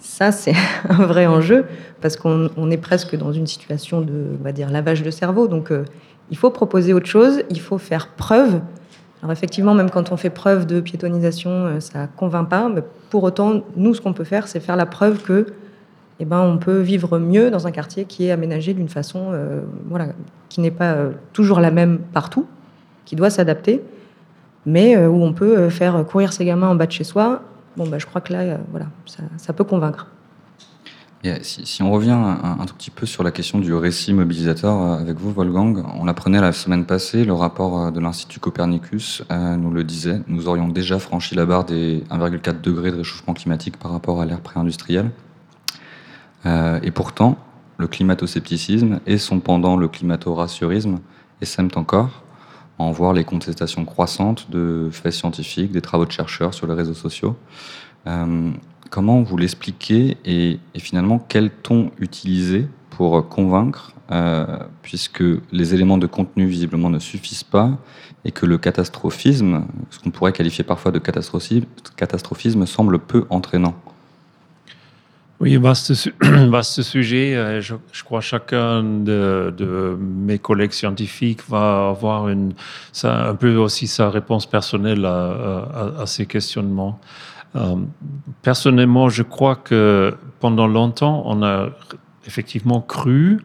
[0.00, 0.54] ça, c'est
[0.88, 1.66] un vrai enjeu,
[2.00, 5.46] parce qu'on est presque dans une situation de, on va dire, lavage de cerveau.
[5.46, 5.84] Donc, euh,
[6.30, 8.60] il faut proposer autre chose, il faut faire preuve.
[9.22, 12.68] Alors, effectivement, même quand on fait preuve de piétonisation, euh, ça convainc pas.
[12.68, 15.46] Mais pour autant, nous, ce qu'on peut faire, c'est faire la preuve que
[16.22, 19.60] eh ben, on peut vivre mieux dans un quartier qui est aménagé d'une façon euh,
[19.88, 20.08] voilà,
[20.50, 20.96] qui n'est pas
[21.32, 22.46] toujours la même partout,
[23.04, 23.82] qui doit s'adapter
[24.66, 27.40] mais où on peut faire courir ses gamins en bas de chez soi,
[27.86, 28.86] bah, je crois que là, euh, voilà,
[29.36, 30.06] ça, peut convaincre.
[31.42, 35.32] si, on revient un, tout petit peu sur la question du récit mobilisateur avec vous,
[35.32, 40.48] Wolfgang, on l'apprenait la semaine passée, le rapport de l'Institut Copernicus nous le disait, nous
[40.48, 44.40] aurions déjà franchi la barre des 1,4 degrés de réchauffement climatique par rapport à l'ère
[44.40, 45.10] pré-industrielle.
[46.46, 47.36] et pourtant,
[47.78, 50.98] le climato-scepticisme et son pendant, le climato-rassurisme,
[51.40, 52.22] essaiment encore
[52.80, 56.94] en voir les contestations croissantes de faits scientifiques, des travaux de chercheurs sur les réseaux
[56.94, 57.36] sociaux.
[58.06, 58.50] Euh,
[58.88, 64.46] comment vous l'expliquez et, finalement quel ton utiliser pour convaincre, euh,
[64.80, 67.78] puisque les éléments de contenu visiblement ne suffisent pas
[68.24, 73.74] et que le catastrophisme, ce qu'on pourrait qualifier parfois de catastrophisme, semble peu entraînant?
[75.40, 77.34] Oui, vaste, vaste sujet.
[77.34, 77.74] Euh, je,
[78.04, 82.52] crois chacun de, mes collègues scientifiques va avoir une,
[82.92, 87.00] ça, un peu aussi sa réponse personnelle à ces questionnements.
[87.56, 87.76] Euh,
[88.42, 91.70] personnellement, je crois que pendant longtemps, on a
[92.26, 93.40] effectivement cru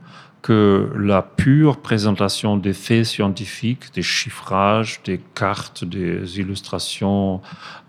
[0.46, 7.42] que la pure présentation des faits scientifiques, des chiffrages, des cartes, des illustrations,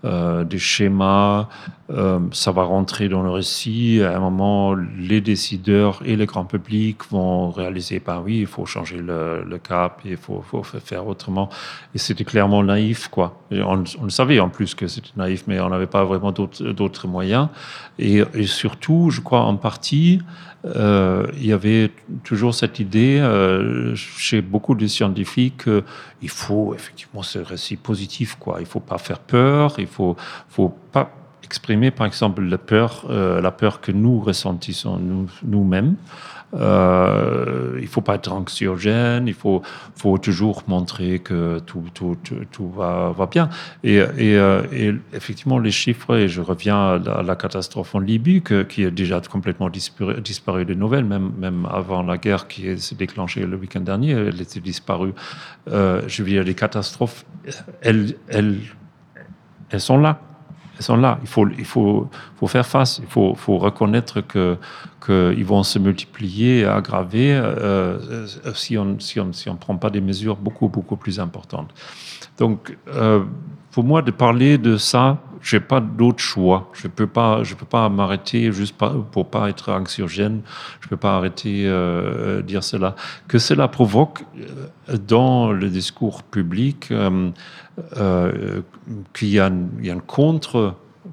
[0.03, 1.49] euh, des schémas,
[1.89, 4.01] euh, ça va rentrer dans le récit.
[4.03, 8.65] À un moment, les décideurs et le grand public vont réaliser, bah oui, il faut
[8.65, 11.49] changer le, cap, il faut, faire autrement.
[11.93, 13.39] Et c'était clairement naïf, quoi.
[13.51, 17.49] on, le savait en plus que c'était naïf, mais on n'avait pas vraiment d'autres moyens.
[17.99, 20.21] Et, surtout, je crois en partie,
[20.75, 21.91] euh, il y avait
[22.23, 28.57] toujours cette idée euh, chez beaucoup de scientifiques qu'il faut effectivement ce récit positif, quoi.
[28.59, 30.15] Il faut pas faire peur, il faut,
[30.49, 31.11] faut pas
[31.43, 34.99] exprimer, par exemple, la peur, euh, la peur que nous ressentissons
[35.43, 35.95] nous-mêmes.
[36.53, 39.61] Euh, il ne faut pas être anxiogène, il faut,
[39.95, 42.17] faut toujours montrer que tout, tout,
[42.51, 43.49] tout, va, bien.
[43.85, 48.91] Euh, et, effectivement, les chiffres, et je reviens à la, catastrophe en Libye, qui est
[48.91, 53.57] déjà complètement disparu, disparu des nouvelles, même, même avant la guerre qui s'est déclenchée le
[53.57, 55.13] week-end dernier, elle était disparue.
[55.69, 57.25] Euh, je veux dire, les catastrophes,
[57.81, 58.59] elles, elles,
[59.69, 60.21] elles sont là
[60.77, 61.17] elles sont là.
[61.21, 62.99] Il faut, il faut, faut faire face.
[62.99, 64.57] Il faut, faut reconnaître que
[65.05, 67.99] qu'ils vont se multiplier, aggraver euh,
[68.45, 71.69] euh, si on si on si on prend pas des mesures beaucoup beaucoup plus importantes.
[72.37, 73.23] Donc euh,
[73.71, 76.69] pour moi de parler de ça, j'ai pas d'autre choix.
[76.73, 78.75] Je peux pas je peux pas m'arrêter juste
[79.11, 80.41] pour pas être anxiogène.
[80.81, 82.95] Je peux pas arrêter euh, dire cela.
[83.27, 84.25] Que cela provoque
[85.07, 87.31] dans le discours public euh,
[89.13, 89.99] qu'il y, a un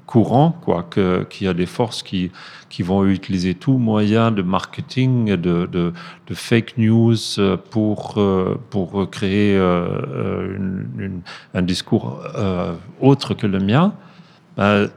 [0.05, 0.87] contre-courant, quoi,
[1.29, 2.31] qu'il y a des forces qui,
[2.69, 5.93] qui vont utiliser tout moyen de marketing, de, de,
[6.33, 7.15] fake news
[7.71, 10.87] pour, euh, pour créer euh,
[11.53, 12.21] un discours
[13.01, 13.93] autre que le mien.
[14.57, 14.89] Ben,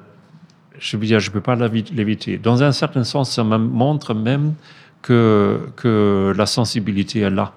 [0.78, 2.38] je veux dire, je ne peux pas l'éviter.
[2.38, 4.54] Dans un certain sens, ça me montre même
[5.02, 7.52] que, que la sensibilité est là.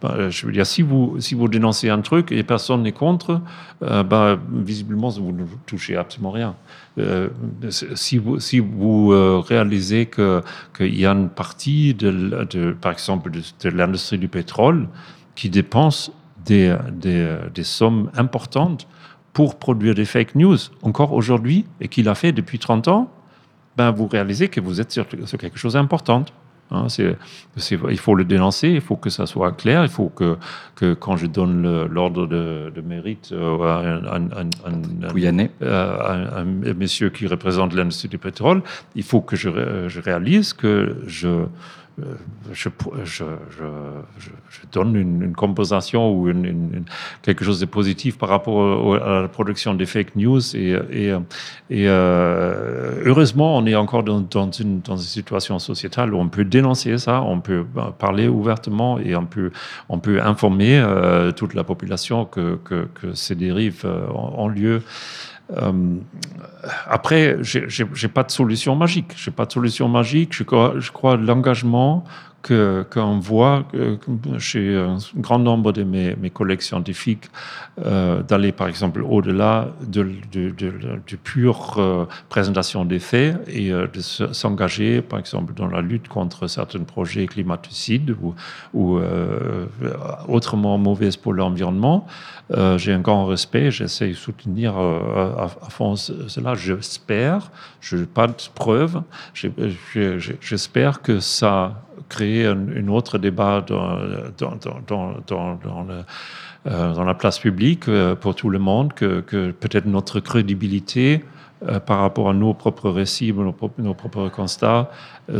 [0.00, 3.40] Bah, je veux dire, si vous, si vous dénoncez un truc et personne n'est contre,
[3.82, 6.54] euh, bah, visiblement, vous ne touchez absolument rien.
[6.98, 7.30] Euh,
[7.70, 13.68] si vous, si vous euh, réalisez qu'il y a une partie, de, par exemple, de,
[13.70, 14.88] l'industrie du pétrole
[15.34, 16.12] qui dépense
[16.44, 18.86] des, des, sommes importantes
[19.32, 23.10] pour produire des fake news, encore aujourd'hui, et qu'il a fait depuis 30 ans,
[23.76, 26.24] ben, vous réalisez que vous êtes sur quelque chose d'important.
[26.70, 26.86] Hein,
[27.90, 30.36] il faut le dénoncer, il faut que ça soit clair, il faut que,
[30.74, 34.50] que quand je donne l'ordre de, mérite euh, à un, un,
[35.62, 38.62] euh, un, monsieur qui représente l'industrie du pétrole,
[38.94, 41.44] il faut que je, je réalise que je,
[42.00, 42.14] euh,
[42.52, 42.68] je,
[43.04, 43.24] je,
[44.72, 46.84] donne une, compensation ou une,
[47.22, 50.40] quelque chose de positif par rapport à la production des fake news.
[50.56, 50.76] Et,
[51.70, 57.22] euh, heureusement, on est encore dans, une, une, situation sociétale où on peut dénoncer ça,
[57.22, 57.64] on peut
[57.98, 59.50] parler ouvertement et on peut,
[60.20, 62.58] informer euh, toute la population que
[63.14, 64.82] ces dérives ont lieu.
[65.56, 65.96] Euh,
[66.86, 69.12] après, j'ai pas de solution magique.
[69.16, 70.34] J'ai pas de solution magique.
[70.34, 72.04] Je crois, je crois l'engagement
[72.42, 73.64] qu'on voit
[74.38, 77.24] chez un grand nombre de mes, collègues scientifiques
[77.84, 84.00] euh, d'aller par exemple au-delà de, de, pure euh, présentation des faits et euh, de
[84.00, 88.34] s'engager par exemple dans la lutte contre certains projets climaticides ou,
[88.72, 89.00] ou
[90.28, 92.06] autrement mauvais pour l'environnement.
[92.76, 96.54] J'ai un grand respect, j'essaie de soutenir à, fond cela.
[96.54, 99.02] J'espère, je n'ai pas de preuves,
[99.34, 103.98] j'espère que ça créer un, autre débat dans,
[104.38, 105.86] dans, dans,
[106.66, 111.24] euh, dans, la place publique euh, pour tout le monde, que, que peut-être notre crédibilité
[111.66, 114.90] euh, par rapport à nos propres récits, nos, nos propres constats,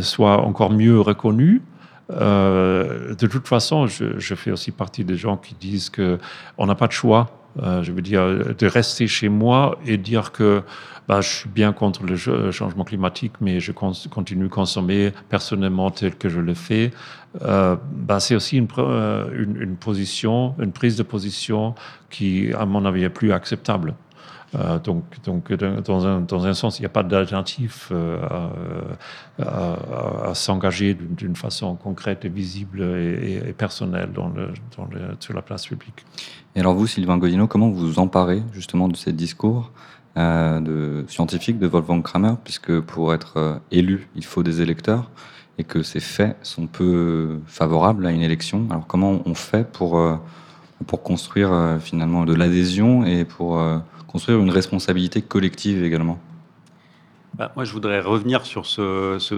[0.01, 1.63] soit encore mieux reconnue.
[2.11, 6.87] de toute façon, je, je, fais aussi partie des gens qui disent qu'on n'a pas
[6.87, 7.38] de choix.
[7.57, 10.63] Je veux dire, de rester chez moi et dire que
[11.09, 12.17] bah, je suis bien contre le
[12.51, 16.91] changement climatique, mais je continue de consommer personnellement tel que je le fais.
[17.43, 21.75] Euh, bah, c'est aussi euh, une, une, position, une prise de position
[22.11, 23.95] qui, à mon avis, est plus acceptable.
[24.55, 27.93] Euh, donc, donc dans, un, dans, un, sens, il n'y a pas d'alternative
[29.39, 34.11] à, s'engager d'une façon concrète et visible et, personnelle
[35.21, 36.05] sur la place publique.
[36.57, 39.71] Et alors vous, Sylvain Godino, comment vous vous emparez justement de ces discours
[40.19, 45.11] euh, de scientifique de Wolfgang Kramer, puisque pour être euh, élu, il faut des électeurs
[45.59, 48.67] et que ces faits sont peu favorables à une élection.
[48.71, 50.17] Alors comment on fait pour, euh,
[50.89, 53.63] pour construire finalement de l'adhésion et pour
[54.09, 56.19] construire une responsabilité collective également
[57.35, 59.37] bah, Moi, je voudrais revenir sur ce, ce,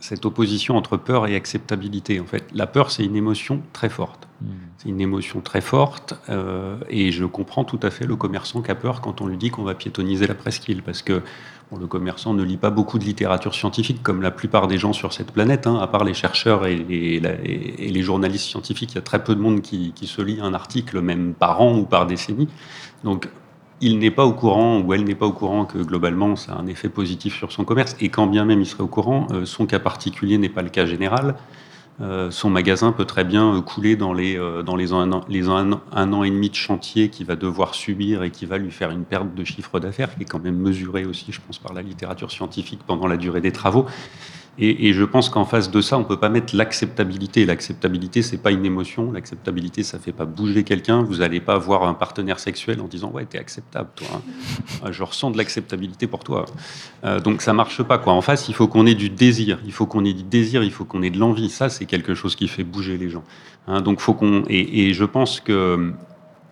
[0.00, 2.20] cette opposition entre peur et acceptabilité.
[2.20, 4.28] En fait, la peur, c'est une émotion très forte.
[4.42, 4.48] Hmm.
[4.76, 8.70] C'est une émotion très forte, euh, et je comprends tout à fait le commerçant qui
[8.70, 11.22] a peur quand on lui dit qu'on va piétoniser la presqu'île, parce que
[11.76, 15.12] le commerçant ne lit pas beaucoup de littérature scientifique, comme la plupart des gens sur
[15.12, 18.92] cette planète, hein, à part les chercheurs et les, et les, journalistes scientifiques.
[18.92, 21.60] Il y a très peu de monde qui, qui se lit un article, même par
[21.62, 22.48] an ou par décennie.
[23.02, 23.28] Donc,
[23.80, 26.58] il n'est pas au courant ou elle n'est pas au courant que globalement ça a
[26.60, 29.44] un effet positif sur son commerce, et quand bien même il serait au courant, euh,
[29.44, 31.36] son cas particulier n'est pas le cas général.
[32.00, 34.64] Euh, son magasin peut très bien euh, couler dans les, un,
[35.28, 38.72] les un, an et demi de chantier qu'il va devoir subir et qui va lui
[38.72, 41.72] faire une perte de chiffre d'affaires, qui est quand même mesurée aussi, je pense, par
[41.72, 43.86] la littérature scientifique pendant la durée des travaux.
[44.58, 47.44] Et, je pense qu'en face de ça, on peut pas mettre l'acceptabilité.
[47.44, 49.10] L'acceptabilité, c'est pas une émotion.
[49.10, 51.02] L'acceptabilité, ça fait pas bouger quelqu'un.
[51.02, 54.06] Vous allez pas voir un partenaire sexuel en disant ouais, t'es acceptable, toi.
[54.14, 54.92] Hein.
[54.92, 56.44] Je ressens de l'acceptabilité pour toi.
[57.04, 58.12] Euh, donc ça marche pas quoi.
[58.12, 59.58] En face, il faut qu'on ait du désir.
[59.64, 60.62] Il faut qu'on ait du désir.
[60.62, 61.50] Il faut qu'on ait de l'envie.
[61.50, 63.24] Ça, c'est quelque chose qui fait bouger les gens.
[63.66, 63.80] Hein.
[63.80, 64.44] donc faut qu'on.
[64.48, 65.94] Et je pense que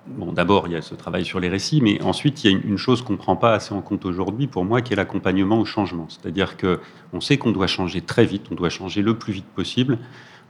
[0.07, 2.77] D'abord, il y a ce travail sur les récits, mais ensuite, il y a une
[2.77, 5.65] chose qu'on ne prend pas assez en compte aujourd'hui, pour moi, qui est l'accompagnement au
[5.65, 6.09] changement.
[6.09, 9.99] C'est-à-dire qu'on sait qu'on doit changer très vite, on doit changer le plus vite possible.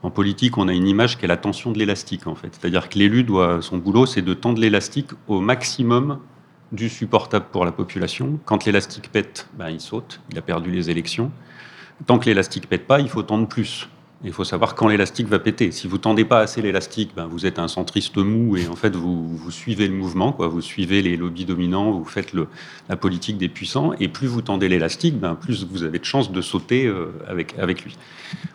[0.01, 2.49] En politique, on a une image qui est la tension de l'élastique, en fait.
[2.59, 6.19] C'est-à-dire que l'élu doit, son boulot, c'est de tendre l'élastique au maximum
[6.71, 8.39] du supportable pour la population.
[8.45, 11.31] Quand l'élastique pète, ben, il saute, il a perdu les élections.
[12.07, 13.87] Tant que l'élastique pète pas, il faut tendre plus.
[14.25, 15.71] Il faut savoir quand l'élastique va péter.
[15.71, 18.95] Si vous tendez pas assez l'élastique, ben vous êtes un centriste mou et en fait
[18.95, 20.47] vous, suivez le mouvement, quoi.
[20.47, 22.33] Vous suivez les lobbies dominants, vous faites
[22.87, 26.31] la politique des puissants et plus vous tendez l'élastique, ben plus vous avez de chances
[26.31, 27.97] de sauter euh, avec avec lui.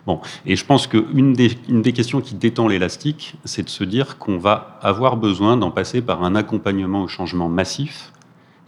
[0.07, 3.83] Bon, et je pense qu'une des, une des questions qui détend l'élastique, c'est de se
[3.83, 8.11] dire qu'on va avoir besoin d'en passer par un accompagnement au changement massif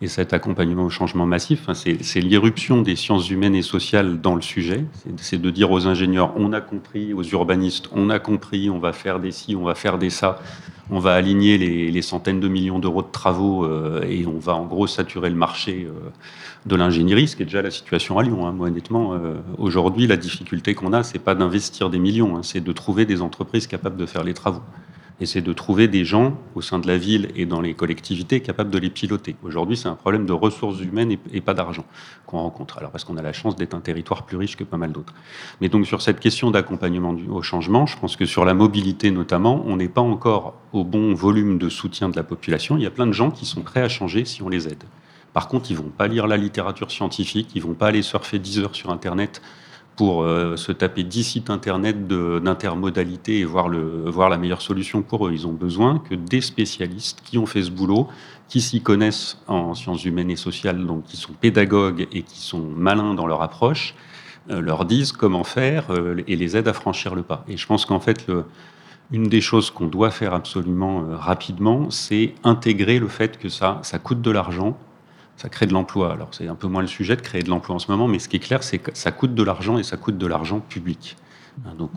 [0.01, 4.41] et cet accompagnement au changement massif, c'est l'irruption des sciences humaines et sociales dans le
[4.41, 4.83] sujet.
[5.17, 8.93] C'est de dire aux ingénieurs, on a compris, aux urbanistes, on a compris, on va
[8.93, 10.39] faire des ci, on va faire des ça,
[10.89, 14.65] on va aligner les, centaines de millions d'euros de travaux euh, et on va en
[14.65, 16.09] gros saturer le marché euh,
[16.65, 18.47] de l'ingénierie, ce qui est déjà la situation à Lyon.
[18.47, 18.53] Hein.
[18.53, 22.61] Moi, honnêtement, euh, aujourd'hui, la difficulté qu'on a, c'est pas d'investir des millions, hein, c'est
[22.61, 24.63] de trouver des entreprises capables de faire les travaux
[25.21, 28.41] et c'est de trouver des gens au sein de la ville et dans les collectivités
[28.41, 29.35] capables de les piloter.
[29.43, 31.85] Aujourd'hui, c'est un problème de ressources humaines et, pas d'argent
[32.25, 32.79] qu'on rencontre.
[32.79, 35.13] Alors parce qu'on a la chance d'être un territoire plus riche que pas mal d'autres.
[35.61, 39.63] Mais donc sur cette question d'accompagnement au changement, je pense que sur la mobilité notamment,
[39.67, 42.75] on n'est pas encore au bon volume de soutien de la population.
[42.77, 44.83] Il y a plein de gens qui sont prêts à changer si on les aide.
[45.33, 48.59] Par contre, ils vont pas lire la littérature scientifique, ils vont pas aller surfer 10
[48.59, 49.41] heures sur Internet
[50.01, 55.03] pour euh, se taper 10 sites internet d'intermodalité et voir, le, voir la meilleure solution
[55.03, 55.31] pour eux.
[55.31, 58.07] Ils ont besoin que des spécialistes qui ont fait ce boulot,
[58.47, 62.67] qui s'y connaissent en sciences humaines et sociales, donc qui sont pédagogues et qui sont
[62.75, 63.93] malins dans leur approche,
[64.49, 67.45] euh, leur disent comment faire euh, et les aident à franchir le pas.
[67.47, 68.25] Et je pense qu'en fait,
[69.11, 73.99] une des choses qu'on doit faire absolument rapidement, c'est intégrer le fait que ça, ça
[73.99, 74.79] coûte de l'argent
[75.41, 76.13] ça crée de l'emploi.
[76.13, 78.19] Alors c'est un peu moins le sujet de créer de l'emploi en ce moment, mais
[78.19, 80.59] ce qui est clair, c'est que ça coûte de l'argent et ça coûte de l'argent
[80.59, 81.17] public.
[81.65, 81.91] Hein, donc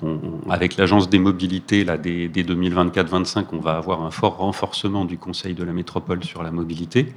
[0.48, 5.52] avec l'agence des mobilités, là, dès, 2024-25, on va avoir un fort renforcement du Conseil
[5.52, 7.12] de la métropole sur la mobilité.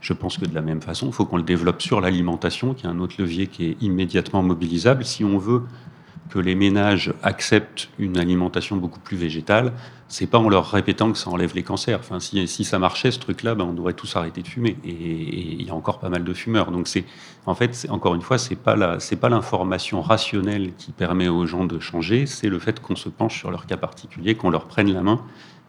[0.00, 2.86] Je pense que de la même façon, il faut qu'on le développe sur l'alimentation, qui
[2.86, 5.04] est un autre levier qui est immédiatement mobilisable.
[5.04, 5.62] Si on veut
[6.30, 9.72] que les ménages acceptent une alimentation beaucoup plus végétale,
[10.08, 11.98] c'est pas en leur répétant que ça enlève les cancers.
[12.00, 14.76] Enfin, si, ça marchait ce truc-là, ben, on devrait tous arrêter de fumer.
[14.84, 16.70] Et il y a encore pas mal de fumeurs.
[16.70, 17.04] Donc c'est,
[17.46, 21.46] en fait, encore une fois, c'est pas la, c'est pas l'information rationnelle qui permet aux
[21.46, 24.64] gens de changer, c'est le fait qu'on se penche sur leur cas particulier, qu'on leur
[24.64, 25.20] prenne la main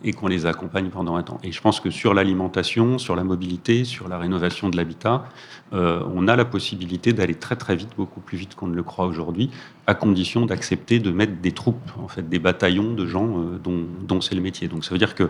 [0.03, 1.39] et qu'on les accompagne pendant un temps.
[1.43, 5.25] Et je pense que sur l'alimentation, sur la mobilité, sur la rénovation de l'habitat,
[5.73, 8.83] euh, on a la possibilité d'aller très très vite, beaucoup plus vite qu'on ne le
[8.83, 9.49] croit aujourd'hui,
[9.87, 13.59] à condition d'accepter de mettre des troupes, en fait, des bataillons de gens euh,
[14.07, 14.67] dont, c'est le métier.
[14.67, 15.29] Donc ça veut dire que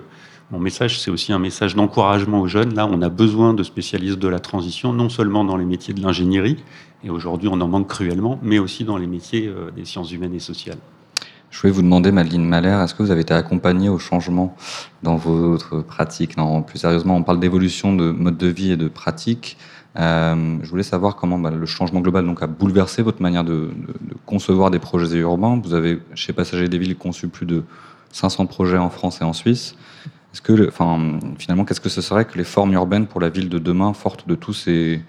[0.51, 2.73] mon message, c'est aussi un message d'encouragement aux jeunes.
[2.73, 6.01] Là, on a besoin de spécialistes de la transition, non seulement dans les métiers de
[6.01, 6.57] l'ingénierie,
[7.03, 10.33] et aujourd'hui on en manque cruellement, mais aussi dans les métiers euh, des sciences humaines
[10.33, 10.79] et sociales.
[11.51, 14.55] Je voulais vous demander, Madeleine Malher, est-ce que vous avez été accompagnée au changement
[15.01, 16.37] dans votre pratique?
[16.37, 19.57] Non, Plus sérieusement, on parle d'évolution de mode de vie et de pratique.
[19.97, 23.71] Euh, je voulais savoir comment bah, le changement global a bouleversé votre manière de,
[24.27, 25.59] concevoir des projets urbains.
[25.63, 27.63] Vous avez, chez Passagers des Villes, conçu plus de
[28.11, 29.75] 500 projets en France et en Suisse.
[30.33, 30.71] Est-ce que,
[31.39, 34.27] finalement, qu'est-ce que ce serait que les formes urbaines pour la ville de demain, fortes
[34.27, 35.01] de tous ces,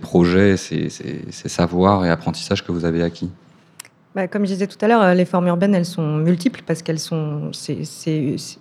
[0.00, 0.88] projets, ces
[1.30, 3.30] savoirs et apprentissages que vous avez acquis?
[4.16, 6.80] Bah, comme je disais tout à l'heure, euh, les formes urbaines, elles sont multiples parce
[6.80, 7.50] qu'elles sont.
[7.52, 7.82] C'est,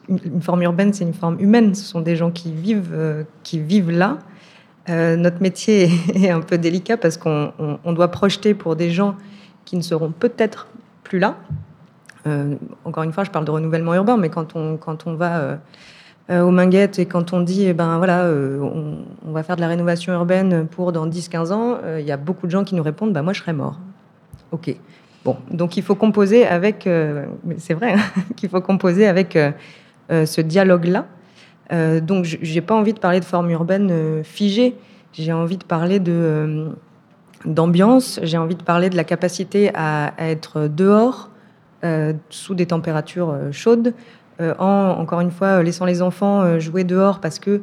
[0.10, 1.74] une forme urbaine, c'est une forme humaine.
[1.76, 4.18] Ce sont des gens qui vivent, euh, qui vivent là.
[4.89, 7.53] Euh, notre métier est un peu délicat parce qu'on
[7.86, 9.16] doit projeter pour des gens
[9.64, 10.68] qui ne seront peut-être
[11.03, 11.38] plus là.
[12.84, 15.60] encore une fois, je parle de renouvellement urbain, mais quand on, quand on va
[16.30, 20.12] aux Minguettes et quand on dit, eh ben voilà, on, va faire de la rénovation
[20.12, 23.22] urbaine pour dans 10-15 ans, il y a beaucoup de gens qui nous répondent, bah,
[23.22, 23.80] moi je serais mort.
[24.51, 24.76] Ok.
[25.51, 27.26] Donc il faut composer avec, euh,
[27.57, 29.51] c'est vrai, hein, qu'il faut composer avec euh,
[30.11, 31.05] euh, ce dialogue-là.
[32.01, 34.76] donc j'ai pas envie de parler de forme urbaine figée,
[35.13, 35.99] j'ai envie de parler
[37.45, 41.32] d'ambiance, j'ai envie de parler de la capacité à, être dehors
[42.30, 43.95] sous des températures chaudes,
[44.39, 47.61] en encore une fois laissant les enfants jouer dehors parce que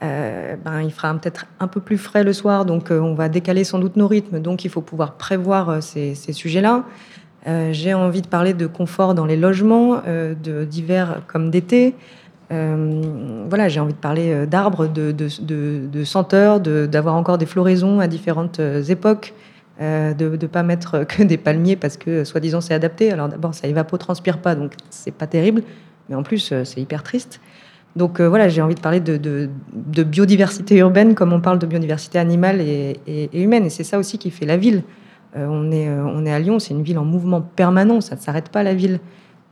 [0.00, 3.78] ben, il fera peut-être un peu plus frais le soir, donc on va décaler sans
[3.78, 6.84] doute nos rythmes, donc il faut pouvoir prévoir ces, ces sujets-là.
[7.72, 10.02] j'ai envie de parler de confort dans les logements,
[10.70, 11.94] d'hiver comme d'été.
[12.48, 19.34] voilà, j'ai envie de parler d'arbres, de, senteurs, d'avoir encore des floraisons à différentes époques,
[19.80, 23.12] de ne pas mettre que des palmiers parce que soi-disant c'est adapté.
[23.12, 25.62] Alors d'abord, ça évapotranspire pas, donc c'est pas terrible,
[26.08, 27.38] mais en plus c'est hyper triste.
[27.96, 29.48] Donc euh, voilà, j'ai envie de parler de,
[30.04, 33.66] biodiversité urbaine comme on parle de biodiversité animale et, humaine.
[33.66, 34.84] Et c'est ça aussi qui fait la ville.
[35.36, 38.16] Euh, on, est, euh, on est à Lyon, c'est une ville en mouvement permanent, ça
[38.16, 39.00] ne s'arrête pas la ville.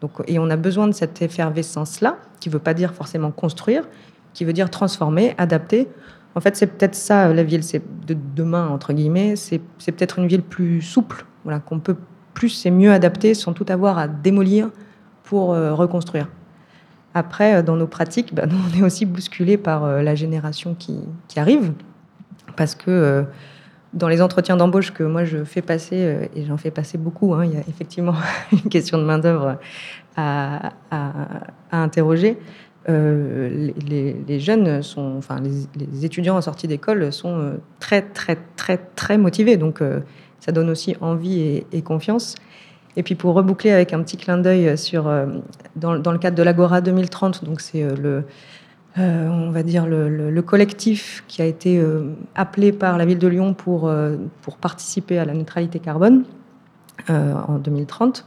[0.01, 3.85] Donc, et on a besoin de cette effervescence-là, qui ne veut pas dire forcément construire,
[4.33, 5.89] qui veut dire transformer, adapter.
[6.35, 10.29] En fait, c'est peut-être ça la ville, c'est de demain, entre guillemets, c'est peut-être une
[10.29, 11.97] ville plus souple, voilà, qu'on peut
[12.35, 14.71] plus et mieux adapter sans tout avoir à démolir
[15.25, 16.29] pour reconstruire.
[17.19, 18.45] Après, euh, dans nos pratiques, bah,
[18.75, 21.01] on est aussi bousculé par euh, la génération qui,
[21.37, 21.73] arrive,
[22.57, 23.23] parce que euh,
[23.93, 27.45] dans les entretiens d'embauche que moi je fais passer, et j'en fais passer beaucoup, hein,
[27.45, 28.15] il y a effectivement
[28.53, 29.59] une question de main-d'œuvre
[30.17, 30.73] à,
[31.73, 32.39] interroger.
[32.87, 39.57] les, jeunes sont, enfin les, étudiants en sortie d'école sont très très très très motivés.
[39.57, 39.81] Donc
[40.41, 42.35] ça donne aussi envie et, confiance.
[42.99, 45.11] Et puis pour reboucler avec un petit clin d'œil sur
[45.77, 48.25] dans, le cadre de l'Agora 2030, donc c'est le
[48.97, 51.81] on va dire le, collectif qui a été
[52.35, 53.91] appelé par la ville de Lyon pour,
[54.43, 56.25] pour participer à la neutralité carbone
[57.09, 58.27] en 2030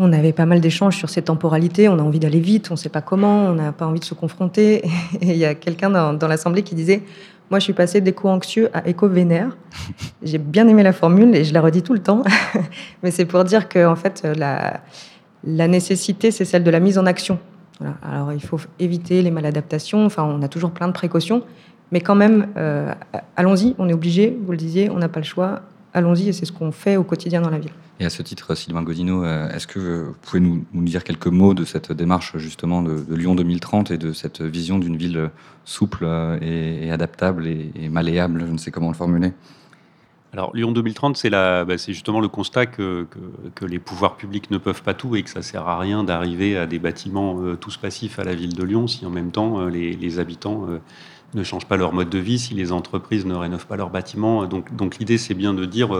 [0.00, 1.88] on avait pas mal d'échanges sur ces temporalités.
[1.88, 4.04] On a envie d'aller vite, on ne sait pas comment, on n'a pas envie de
[4.04, 4.76] se confronter.
[5.20, 7.02] Et il y a quelqu'un dans, l'Assemblée qui disait
[7.50, 9.56] Moi, je suis passé d'éco-anxieux à éco-vénère.
[10.22, 12.22] J'ai bien aimé la formule et je la redis tout le temps.
[13.02, 14.80] Mais c'est pour dire que, en fait, la,
[15.44, 17.38] la nécessité, c'est celle de la mise en action.
[18.02, 20.04] Alors, il faut éviter les maladaptations.
[20.04, 21.42] Enfin, on a toujours plein de précautions.
[21.92, 22.92] Mais quand même, euh,
[23.36, 25.62] allons-y, on est obligé, vous le disiez, on n'a pas le choix.
[25.92, 27.72] Allons-y, et c'est ce qu'on fait au quotidien dans la ville.
[27.98, 31.52] Et à ce titre, Sylvain Godino, euh, est-ce que vous pouvez nous, dire quelques mots
[31.52, 35.30] de cette démarche justement de, Lyon 2030 et de cette vision d'une ville
[35.64, 39.32] souple euh, et, adaptable et, malléable Je ne sais comment le formuler.
[40.32, 43.06] Alors Lyon 2030, c'est bah, justement le constat que,
[43.56, 46.56] que, les pouvoirs publics ne peuvent pas tout et que ça sert à rien d'arriver
[46.56, 49.66] à des bâtiments euh, tous passifs à la ville de Lyon si en même temps
[49.66, 50.68] les, les, habitants
[51.34, 54.46] ne changent pas leur mode de vie, si les entreprises ne rénovent pas leurs bâtiments.
[54.46, 55.94] Donc, l'idée, c'est bien de dire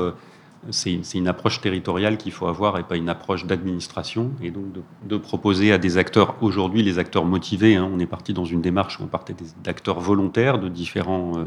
[0.71, 4.33] c'est une approche territoriale qu'il faut avoir et pas une approche d'administration.
[4.43, 4.65] Et donc
[5.05, 8.61] de, proposer à des acteurs, aujourd'hui les acteurs motivés, hein, on est parti dans une
[8.61, 11.45] démarche où on partait d'acteurs volontaires de différents, euh,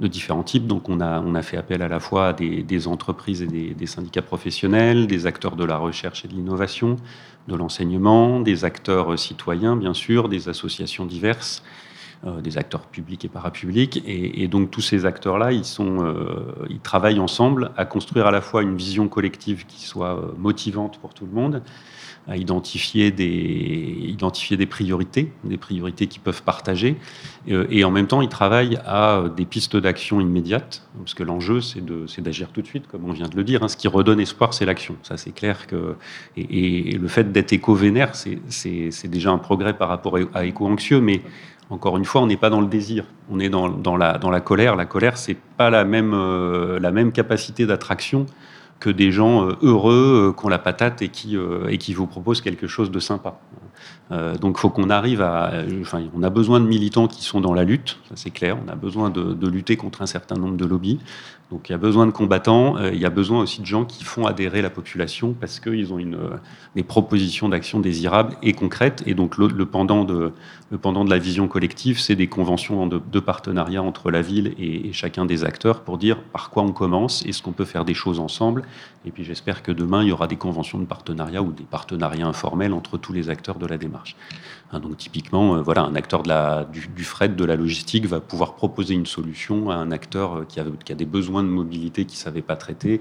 [0.00, 0.66] de différents types.
[0.66, 4.22] Donc on a, fait appel à la fois à des, entreprises et des, des, syndicats
[4.22, 6.96] professionnels, des acteurs de la recherche et de l'innovation,
[7.48, 11.62] de l'enseignement, des acteurs euh, citoyens bien sûr, des associations diverses.
[12.26, 14.02] Euh, des acteurs publics et parapublics.
[14.04, 18.40] Et, donc tous ces acteurs-là, ils, sont, euh, ils travaillent ensemble à construire à la
[18.40, 21.62] fois une vision collective qui soit euh, motivante pour tout le monde,
[22.26, 26.96] à identifier des, identifier des priorités, des priorités qu'ils peuvent partager.
[27.46, 32.20] Et, en même temps, ils travaillent à des pistes d'action immédiates, parce que l'enjeu, c'est
[32.20, 33.62] d'agir tout de suite, comme on vient de le dire.
[33.62, 33.68] Hein.
[33.68, 34.96] Ce qui redonne espoir, c'est l'action.
[35.02, 35.94] Ça, c'est clair que.
[36.36, 41.22] Et, et, le fait d'être éco-vénère, c'est déjà un progrès par rapport à éco-anxieux, mais
[41.70, 44.40] encore une fois, on n'est pas dans le désir, on est dans, la, dans la
[44.40, 44.74] colère.
[44.74, 48.26] La colère, c'est pas la même, euh, capacité d'attraction
[48.80, 51.36] que des gens euh, heureux, euh, qui ont la patate et qui,
[51.68, 53.38] et qui vous proposent quelque chose de sympa.
[54.10, 55.52] Donc, il faut qu'on arrive à.
[55.82, 58.56] Enfin, on a besoin de militants qui sont dans la lutte, ça c'est clair.
[58.64, 60.98] On a besoin de, lutter contre un certain nombre de lobbies.
[61.50, 63.86] Donc il y a besoin de combattants, euh, il y a besoin aussi de gens
[63.86, 66.36] qui font adhérer la population parce qu'ils ont une, euh,
[66.76, 69.02] des propositions d'action désirables et concrètes.
[69.06, 70.32] Et donc le, pendant, de,
[70.70, 74.92] le pendant de la vision collective, c'est des conventions de, partenariat entre la ville et,
[74.92, 78.20] chacun des acteurs pour dire par quoi on commence, est-ce qu'on peut faire des choses
[78.20, 78.62] ensemble.
[79.06, 82.26] Et puis j'espère que demain, il y aura des conventions de partenariat ou des partenariats
[82.26, 84.16] informels entre tous les acteurs de la démarche.
[84.70, 88.94] Hein, donc typiquement, euh, voilà, un acteur du, fret, de la logistique va pouvoir proposer
[88.94, 92.20] une solution à un acteur qui a, qui a des besoins de mobilité qui ne
[92.20, 93.00] savaient pas traiter.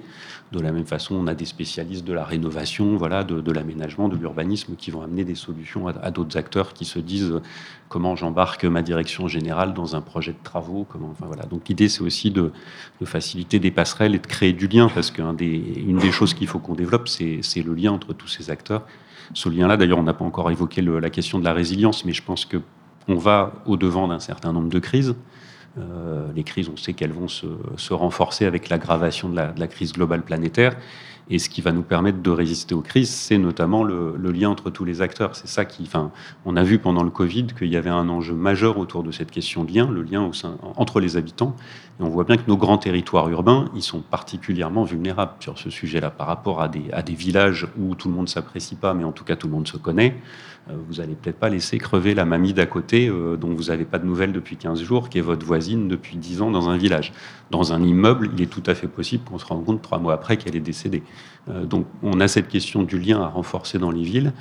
[0.54, 4.16] De la même façon, on a des spécialistes de la rénovation, voilà, de, l'aménagement, de
[4.16, 7.42] l'urbanisme qui vont amener des solutions à, d'autres acteurs qui se disent
[7.90, 10.86] comment j'embarque ma direction générale dans un projet de travaux.
[10.88, 11.44] Comment, voilà.
[11.44, 12.54] Donc l'idée, c'est aussi de,
[13.04, 16.76] faciliter des passerelles et de créer du lien parce qu'une des choses qu'il faut qu'on
[16.76, 18.84] développe, c'est le lien entre tous ces acteurs.
[19.34, 22.24] Ce lien-là, d'ailleurs, on n'a pas encore évoqué la question de la résilience, mais je
[22.24, 22.58] pense que
[23.08, 25.16] on va au-devant d'un certain nombre de crises.
[25.78, 30.24] Euh, les crises, on sait qu'elles vont se, renforcer avec l'aggravation de la, crise globale
[30.24, 30.76] planétaire.
[31.30, 34.70] Et ce qui va nous permettre de résister aux crises, c'est notamment le, lien entre
[34.70, 35.36] tous les acteurs.
[35.36, 36.12] C'est ça qui, enfin,
[36.46, 39.32] on a vu pendant le Covid qu'il y avait un enjeu majeur autour de cette
[39.32, 40.30] question de lien, le lien
[40.76, 41.56] entre les habitants.
[42.00, 45.70] Et on voit bien que nos grands territoires urbains, ils sont particulièrement vulnérables sur ce
[45.70, 49.04] sujet-là par rapport à des, à des villages où tout le monde s'apprécie pas, mais
[49.04, 50.16] en tout cas tout le monde se connaît.
[50.70, 53.86] Euh, vous allez peut-être pas laisser crever la mamie d'à côté euh, dont vous n'avez
[53.86, 56.78] pas de nouvelles depuis 15 jours, qui est votre voisine depuis 10 ans dans un
[56.78, 57.14] village.
[57.52, 60.14] Dans un immeuble, il est tout à fait possible qu'on se rende compte trois mois
[60.14, 61.04] après qu'elle est décédée.
[61.50, 64.34] Euh, donc on a cette question du lien à renforcer dans les villes.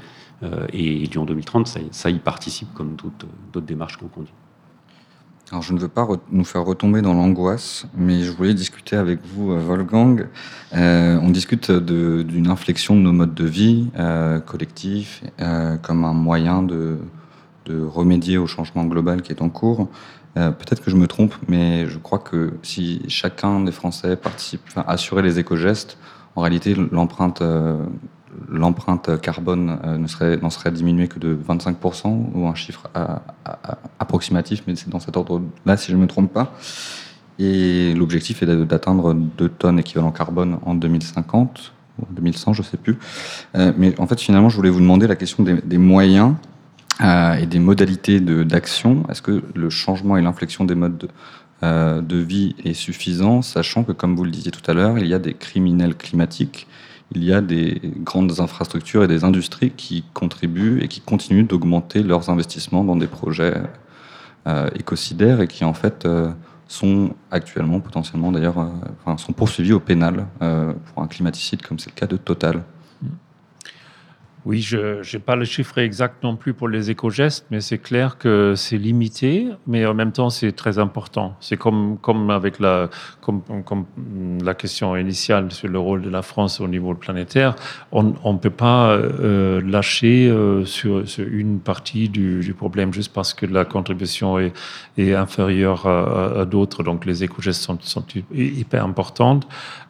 [0.72, 4.34] et Lyon 2030, ça, ça y participe comme d'autres démarches qu'on conduit.
[5.52, 9.20] Alors, je ne veux pas nous faire retomber dans l'angoisse, mais je voulais discuter avec
[9.24, 10.26] vous, euh, Wolfgang.
[10.74, 15.22] Euh, on discute d'une inflexion de nos modes de vie euh, collectifs
[15.82, 16.98] comme un moyen de,
[17.66, 19.88] de, remédier au changement global qui est en cours.
[20.34, 24.84] Peut-être que je me trompe, mais je crois que si chacun des Français participe, enfin,
[24.86, 25.96] assurer les éco-gestes,
[26.34, 27.42] en réalité, l'empreinte
[28.50, 32.88] l'empreinte carbone euh, ne serait, n'en serait diminuée que de 25%, ou un chiffre
[33.98, 36.54] approximatif, mais c'est dans cet ordre-là, si je ne me trompe pas.
[37.38, 42.66] Et l'objectif est d'atteindre 2 tonnes équivalent carbone en 2050, ou en 2100, je ne
[42.66, 42.98] sais plus.
[43.56, 46.34] Euh, mais en fait, finalement, je voulais vous demander la question des, moyens.
[47.02, 49.02] et des modalités d'action.
[49.10, 53.92] Est-ce que le changement et l'inflexion des modes de, de vie est suffisant, sachant que,
[53.92, 56.66] comme vous le disiez tout à l'heure, il y a des criminels climatiques
[57.12, 62.02] il y a des grandes infrastructures et des industries qui contribuent et qui continuent d'augmenter
[62.02, 63.54] leurs investissements dans des projets
[64.46, 66.30] euh, écocidaires et qui en fait euh,
[66.68, 68.68] sont actuellement potentiellement d'ailleurs euh,
[69.04, 72.62] enfin, sont poursuivis au pénal pour un climaticide comme c'est le cas de Total.
[74.46, 78.16] Oui, je n'ai pas le chiffre exact non plus pour les éco-gestes, mais c'est clair
[78.16, 81.34] que c'est limité, mais en même temps, c'est très important.
[81.40, 81.98] C'est comme,
[82.30, 82.88] avec la,
[84.56, 87.56] question initiale sur le rôle de la France au niveau planétaire.
[87.90, 93.46] On ne peut pas euh, lâcher euh, sur, une partie du, problème juste parce que
[93.46, 94.52] la contribution est,
[95.12, 96.84] inférieure à, d'autres.
[96.84, 99.48] Donc, les éco-gestes sont, hyper importantes.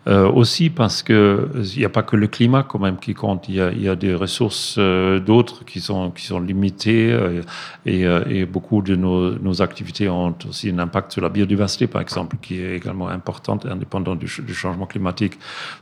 [0.09, 3.57] Euh, aussi parce qu'il n'y a pas que le climat quand même qui compte, il
[3.57, 4.46] y a des ressources
[4.79, 7.43] euh, d'autres qui sont, qui sont limitées euh,
[7.85, 12.03] et, et, beaucoup de nos, nos, activités ont aussi un impact sur la biodiversité par
[12.03, 15.35] exemple, qui est également importante, indépendant du, changement climatique.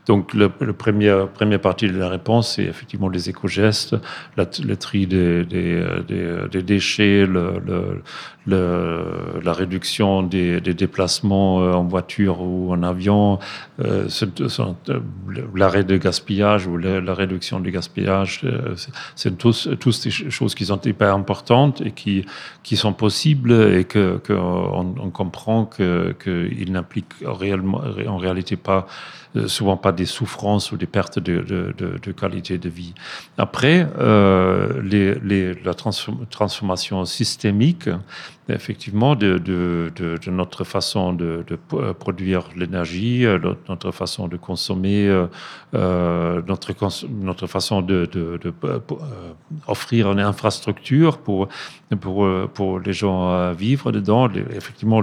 [0.07, 3.97] Donc le, le premier, première partie de la réponse, c'est effectivement les éco-gestes,
[4.37, 5.85] le tri des, des,
[6.51, 8.03] des, déchets, le,
[8.47, 13.39] le, la réduction des, des, déplacements euh, en voiture ou en avion,
[13.83, 15.01] euh, euh
[15.55, 18.75] l'arrêt de gaspillage ou la, la, réduction du gaspillage, euh,
[19.15, 22.27] c'est tous, tous des choses qui sont hyper importantes et qui,
[22.63, 28.87] qui sont possibles et que, que on, on, comprend qu'ils que n'impliquent en réalité pas
[29.47, 32.95] souvent pas des souffrances ou des pertes de, qualité de vie.
[33.39, 34.83] Après, euh,
[35.65, 37.89] la transformation systémique,
[38.49, 39.91] effectivement, de,
[40.31, 41.57] notre façon de, de
[41.93, 45.09] produire l'énergie, euh, notre façon de consommer,
[45.75, 46.73] euh, notre,
[47.09, 48.09] notre façon de,
[49.67, 51.49] offrir une infrastructure pour,
[52.01, 55.01] pour, pour les gens à vivre dedans, effectivement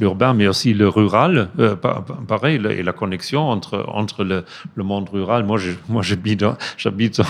[0.00, 5.08] l'urbain, mais aussi le rural, euh, pareil, et la connexion entre, entre le, le monde
[5.08, 5.44] rural.
[5.44, 6.44] Moi, moi j'habite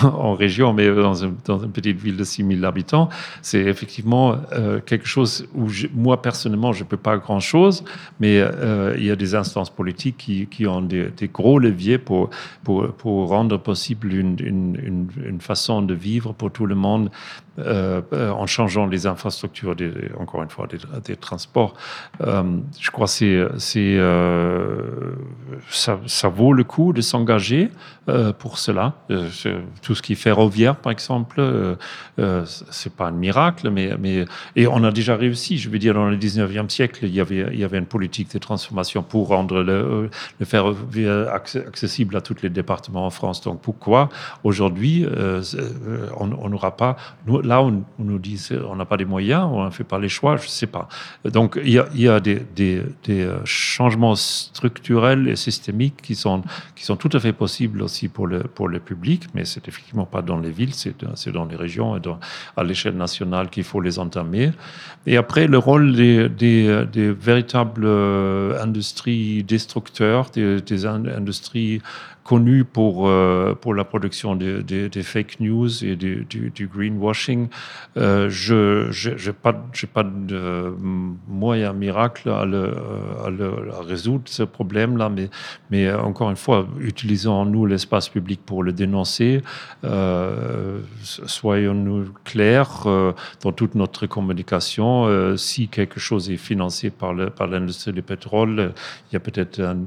[0.03, 1.13] en, région, mais dans,
[1.45, 3.09] dans, une petite ville de 6000 habitants.
[3.41, 7.83] C'est effectivement euh, quelque chose où moi, personnellement, je ne peux pas grand-chose,
[8.19, 11.97] mais euh, il y a des instances politiques qui, qui ont des, des, gros leviers
[11.97, 12.29] pour,
[12.63, 17.09] pour, pour rendre possible une, une, une, une, façon de vivre pour tout le monde
[17.59, 18.01] euh,
[18.31, 19.75] en changeant les infrastructures,
[20.19, 20.67] encore une fois,
[21.03, 21.73] des, transports.
[22.21, 22.43] Euh,
[22.79, 23.49] je crois que
[25.69, 27.69] ça, vaut le coup de s'engager
[28.07, 28.93] euh, pour cela.
[29.09, 29.29] Euh,
[29.81, 31.75] tout ce qui est ferroviaire, par exemple, euh,
[32.19, 34.25] euh, c'est pas un miracle, mais,
[34.55, 35.57] et on a déjà réussi.
[35.57, 39.29] Je veux dire, dans le 19e siècle, il y avait, une politique de transformation pour
[39.29, 43.41] rendre le, le ferroviaire accessible à tous les départements en France.
[43.41, 44.09] Donc pourquoi
[44.43, 45.41] aujourd'hui euh,
[46.17, 46.95] on n'aura pas
[47.45, 48.39] là on, on, nous dit
[48.69, 50.87] on n'a pas les moyens, on ne fait pas les choix, je sais pas.
[51.23, 56.43] Donc il y a, des, des changements structurels et systémiques qui sont
[56.75, 60.05] qui sont tout à fait possibles aussi pour le, pour le public, mais c'est effectivement
[60.05, 62.19] pas dans les villes, c'est dans les régions et dans,
[62.57, 64.51] à l'échelle nationale qu'il faut les entamer.
[65.05, 71.81] Et après, le rôle des, des, véritables euh, industries destructeurs, des, des industries
[72.25, 77.47] connu pour, euh, pour la production des de, de fake news et du, greenwashing.
[77.97, 78.89] Euh, je
[79.27, 79.53] n'ai pas,
[79.93, 80.73] pas de
[81.27, 82.73] moyen miracle à, le,
[83.23, 85.29] à, le, à résoudre ce problème-là, mais,
[85.69, 89.43] mais encore une fois, utilisons-nous l'espace public pour le dénoncer.
[89.83, 93.13] Euh, Soyons-nous clairs euh,
[93.43, 95.05] dans toute notre communication.
[95.05, 98.73] Euh, si quelque chose est financé par l'industrie par du pétrole,
[99.09, 99.77] il y a peut-être un,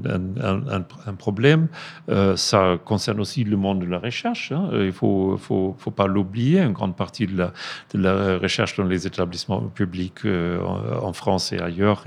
[1.05, 1.67] un, problème.
[2.09, 4.51] Euh, ça concerne aussi le monde de la recherche.
[4.51, 4.69] Hein.
[4.73, 6.61] Il ne faut, faut, faut, pas l'oublier.
[6.61, 7.51] Une grande partie de
[7.93, 10.59] la, recherche dans les établissements publics euh,
[11.01, 12.03] en, France et ailleurs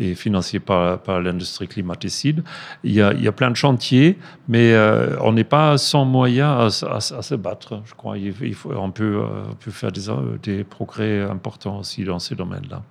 [0.00, 2.42] est, financée par, l'industrie climaticide.
[2.84, 6.04] Il y, a, il y, a, plein de chantiers, mais euh, on n'est pas sans
[6.04, 7.82] moyens à, se battre.
[7.84, 10.02] Je crois il peut, euh, peut faire des,
[10.42, 12.82] des progrès importants aussi dans ces domaines-là.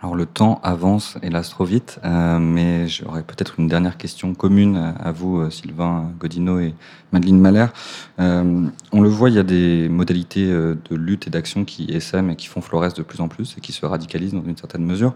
[0.00, 4.94] Alors le temps avance, hélas, trop vite, euh, mais j'aurais peut-être une dernière question commune
[4.96, 6.76] à vous, euh, Sylvain Godino et
[7.10, 7.66] Madeleine Mahler.
[8.20, 11.86] Euh, on le voit, il y a des modalités euh, de lutte et d'action qui
[11.90, 14.56] essaiment et qui font florès de plus en plus et qui se radicalisent dans une
[14.56, 15.14] certaine mesure.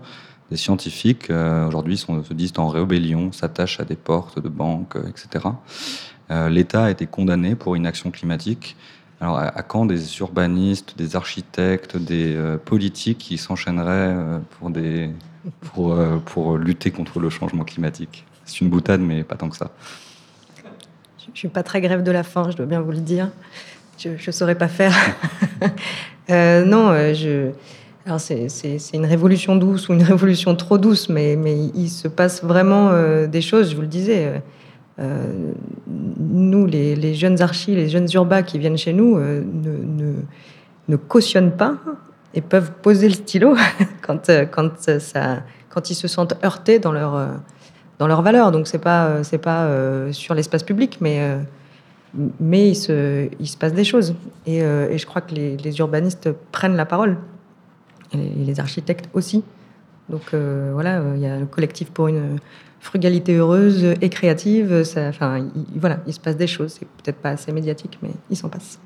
[0.50, 5.46] Des scientifiques, euh, aujourd'hui, se disent en rébellion, s'attachent à des portes de banques, etc.
[6.48, 8.74] L'État a été condamné pour inaction climatique.
[9.22, 14.72] Alors, à quand des urbanistes, des architectes, des euh, politiques qui s'enchaîneraient euh, pour,
[15.60, 19.56] pour, euh, pour lutter contre le changement climatique C'est une boutade, mais pas tant que
[19.56, 19.70] ça.
[21.24, 23.30] Je ne suis pas très grève de la faim, je dois bien vous le dire.
[23.96, 24.94] je ne saurais pas faire.
[26.28, 26.92] Non.
[28.06, 28.48] Alors c'est
[28.94, 32.90] une révolution douce ou une révolution trop douce, mais, mais il se passe vraiment
[33.26, 34.42] des choses, je vous le disais.
[34.98, 40.14] Nous, les, jeunes archis, les jeunes urbas qui viennent chez nous ne, ne,
[40.88, 41.76] ne, cautionnent pas
[42.34, 43.56] et peuvent poser le stylo
[44.02, 47.28] quand, quand, ils se sentent heurtés dans leur,
[47.98, 48.52] dans leurs valeurs.
[48.52, 49.68] Donc c'est pas, c'est pas
[50.12, 51.40] sur l'espace public, mais
[52.14, 54.14] il se, passe des choses.
[54.46, 57.16] Et, euh, je crois que les, les, urbanistes prennent la parole,
[58.12, 59.42] et les architectes aussi.
[60.08, 62.38] Donc euh, voilà, euh, il y a le collectif pour une
[62.82, 64.82] frugalité heureuse et créative.
[64.82, 66.76] Ça, enfin, il, voilà, il se passe des choses.
[66.78, 68.78] C'est peut-être pas assez médiatique, mais il s'en passe.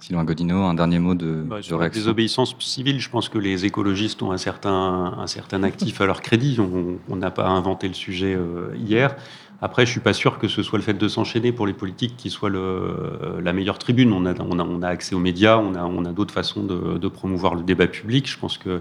[0.00, 2.98] Sylvain Godino, un dernier mot de, bah, sur la désobéissance civile.
[2.98, 6.58] Je pense que les écologistes ont un certain, un certain actif à leur crédit.
[6.58, 8.36] On n'a pas inventé le sujet
[8.74, 9.14] hier.
[9.62, 12.16] Après, je suis pas sûr que ce soit le fait de s'enchaîner pour les politiques
[12.16, 14.12] qui soit le, la meilleure tribune.
[14.14, 16.64] On a, on, a, on a, accès aux médias, on a, on a d'autres façons
[16.64, 18.26] de, de, promouvoir le débat public.
[18.26, 18.80] Je pense que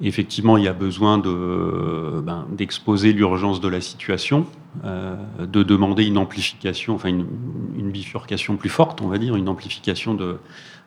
[0.00, 4.46] effectivement, il y a besoin de, ben, d'exposer l'urgence de la situation,
[4.84, 7.26] euh, de demander une amplification, enfin une,
[7.90, 10.38] bifurcation plus forte, on va dire, une amplification de,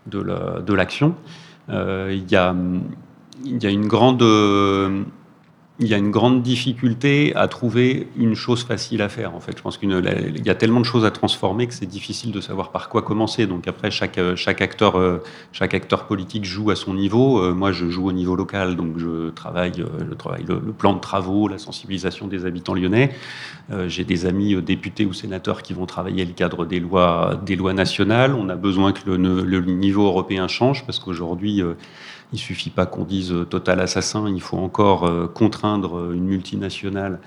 [0.08, 1.16] de, la, de l'action.
[1.70, 2.54] Euh, il y a
[3.70, 4.22] une grande
[5.82, 9.34] il y a une grande difficulté à trouver une chose facile à faire.
[9.34, 9.90] En fait, je pense qu'il
[10.46, 13.48] y a tellement de choses à transformer que c'est difficile de savoir par quoi commencer.
[13.48, 15.24] Donc après, chaque, chaque, acteur, euh,
[15.54, 17.42] chaque acteur politique joue à son niveau.
[17.42, 21.48] Euh, moi, je joue au niveau local, donc je travaille, euh, le, plan de travaux,
[21.48, 23.16] la sensibilisation des habitants lyonnais.
[23.88, 27.40] J'ai des amis députés ou sénateurs qui vont travailler le cadre des lois,
[27.74, 28.34] nationales.
[28.34, 31.62] On a besoin que le niveau européen change parce qu'aujourd'hui
[32.32, 36.14] il ne suffit pas qu'on dise euh, total assassin, il faut encore euh, contraindre euh,
[36.14, 37.20] une multinationale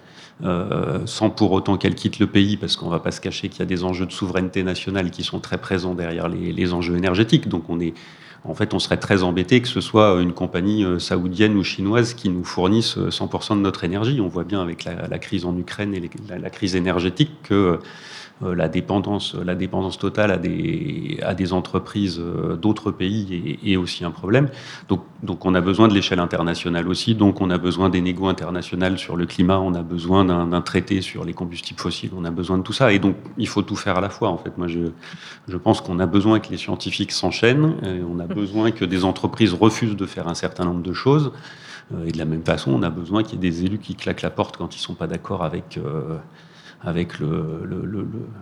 [1.05, 3.61] sans pour autant qu'elle quitte le pays, parce qu'on ne va pas se cacher qu'il
[3.61, 7.49] y a des enjeux de souveraineté nationale qui sont très présents derrière les, enjeux énergétiques.
[7.49, 7.95] Donc on est,
[8.43, 12.29] en fait, on serait très embêté que ce soit une compagnie saoudienne ou chinoise qui
[12.29, 14.21] nous fournisse 100% de notre énergie.
[14.21, 17.79] On voit bien avec la, crise en Ukraine et la, crise énergétique que
[18.41, 24.05] la, dépendance, la dépendance totale à des, à des entreprises euh, d'autres pays est, aussi
[24.05, 24.49] un problème.
[24.89, 28.29] Donc, donc on a besoin de l'échelle internationale aussi, donc on a besoin des négos
[28.29, 32.31] internationales sur le climat, on a besoin d'un traité sur les combustibles fossiles, on a
[32.31, 32.93] besoin de tout ça.
[32.93, 34.29] Et donc il faut tout faire à la fois.
[34.29, 34.81] En fait, moi je,
[35.49, 37.75] je pense qu'on a besoin que les scientifiques s'enchaînent,
[38.09, 41.33] on a besoin que des entreprises refusent de faire un certain nombre de choses.
[41.95, 43.95] Euh, et de la même façon, on a besoin qu'il y ait des élus qui
[43.95, 45.79] claquent la porte quand ils ne sont pas d'accord avec,
[46.85, 47.15] avec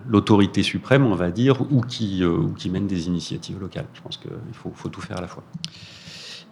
[0.09, 3.86] l'autorité suprême, on va dire, ou qui, euh, qui mène des initiatives locales.
[3.95, 5.45] Je pense qu'il faut, faut, tout faire à la fois.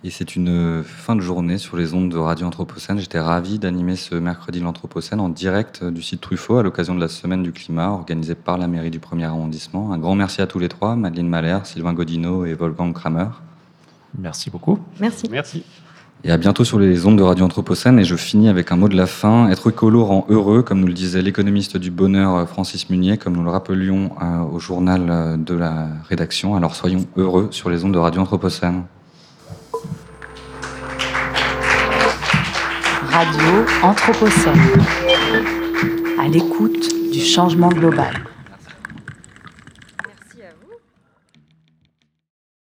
[0.04, 2.98] Et c'est une fin de journée sur les ondes de Radio Anthropocène.
[3.00, 7.08] J'étais ravi d'animer ce mercredi l'Anthropocène en direct du site Truffaut à l'occasion de la
[7.08, 9.92] Semaine du climat organisée par la mairie du 1er arrondissement.
[9.92, 13.28] Un grand merci à tous les trois, Madeleine Mahler, Sylvain Godino et Wolfgang Kramer.
[14.16, 14.78] Merci beaucoup.
[15.00, 15.28] Merci.
[15.30, 15.64] Merci.
[16.24, 17.98] Et à bientôt sur les ondes de Radio Anthropocène.
[18.00, 19.48] Et je finis avec un mot de la fin.
[19.50, 23.36] Être écolo rend heureux, comme nous le disait l'économiste du bonheur euh, Francis Munier, comme
[23.36, 26.56] nous le rappelions euh, au journal euh, de la rédaction.
[26.56, 28.82] Alors soyons heureux sur les ondes de Radio Anthropocène.
[33.10, 34.60] Radio Anthropocène.
[36.20, 38.12] À l'écoute du changement global.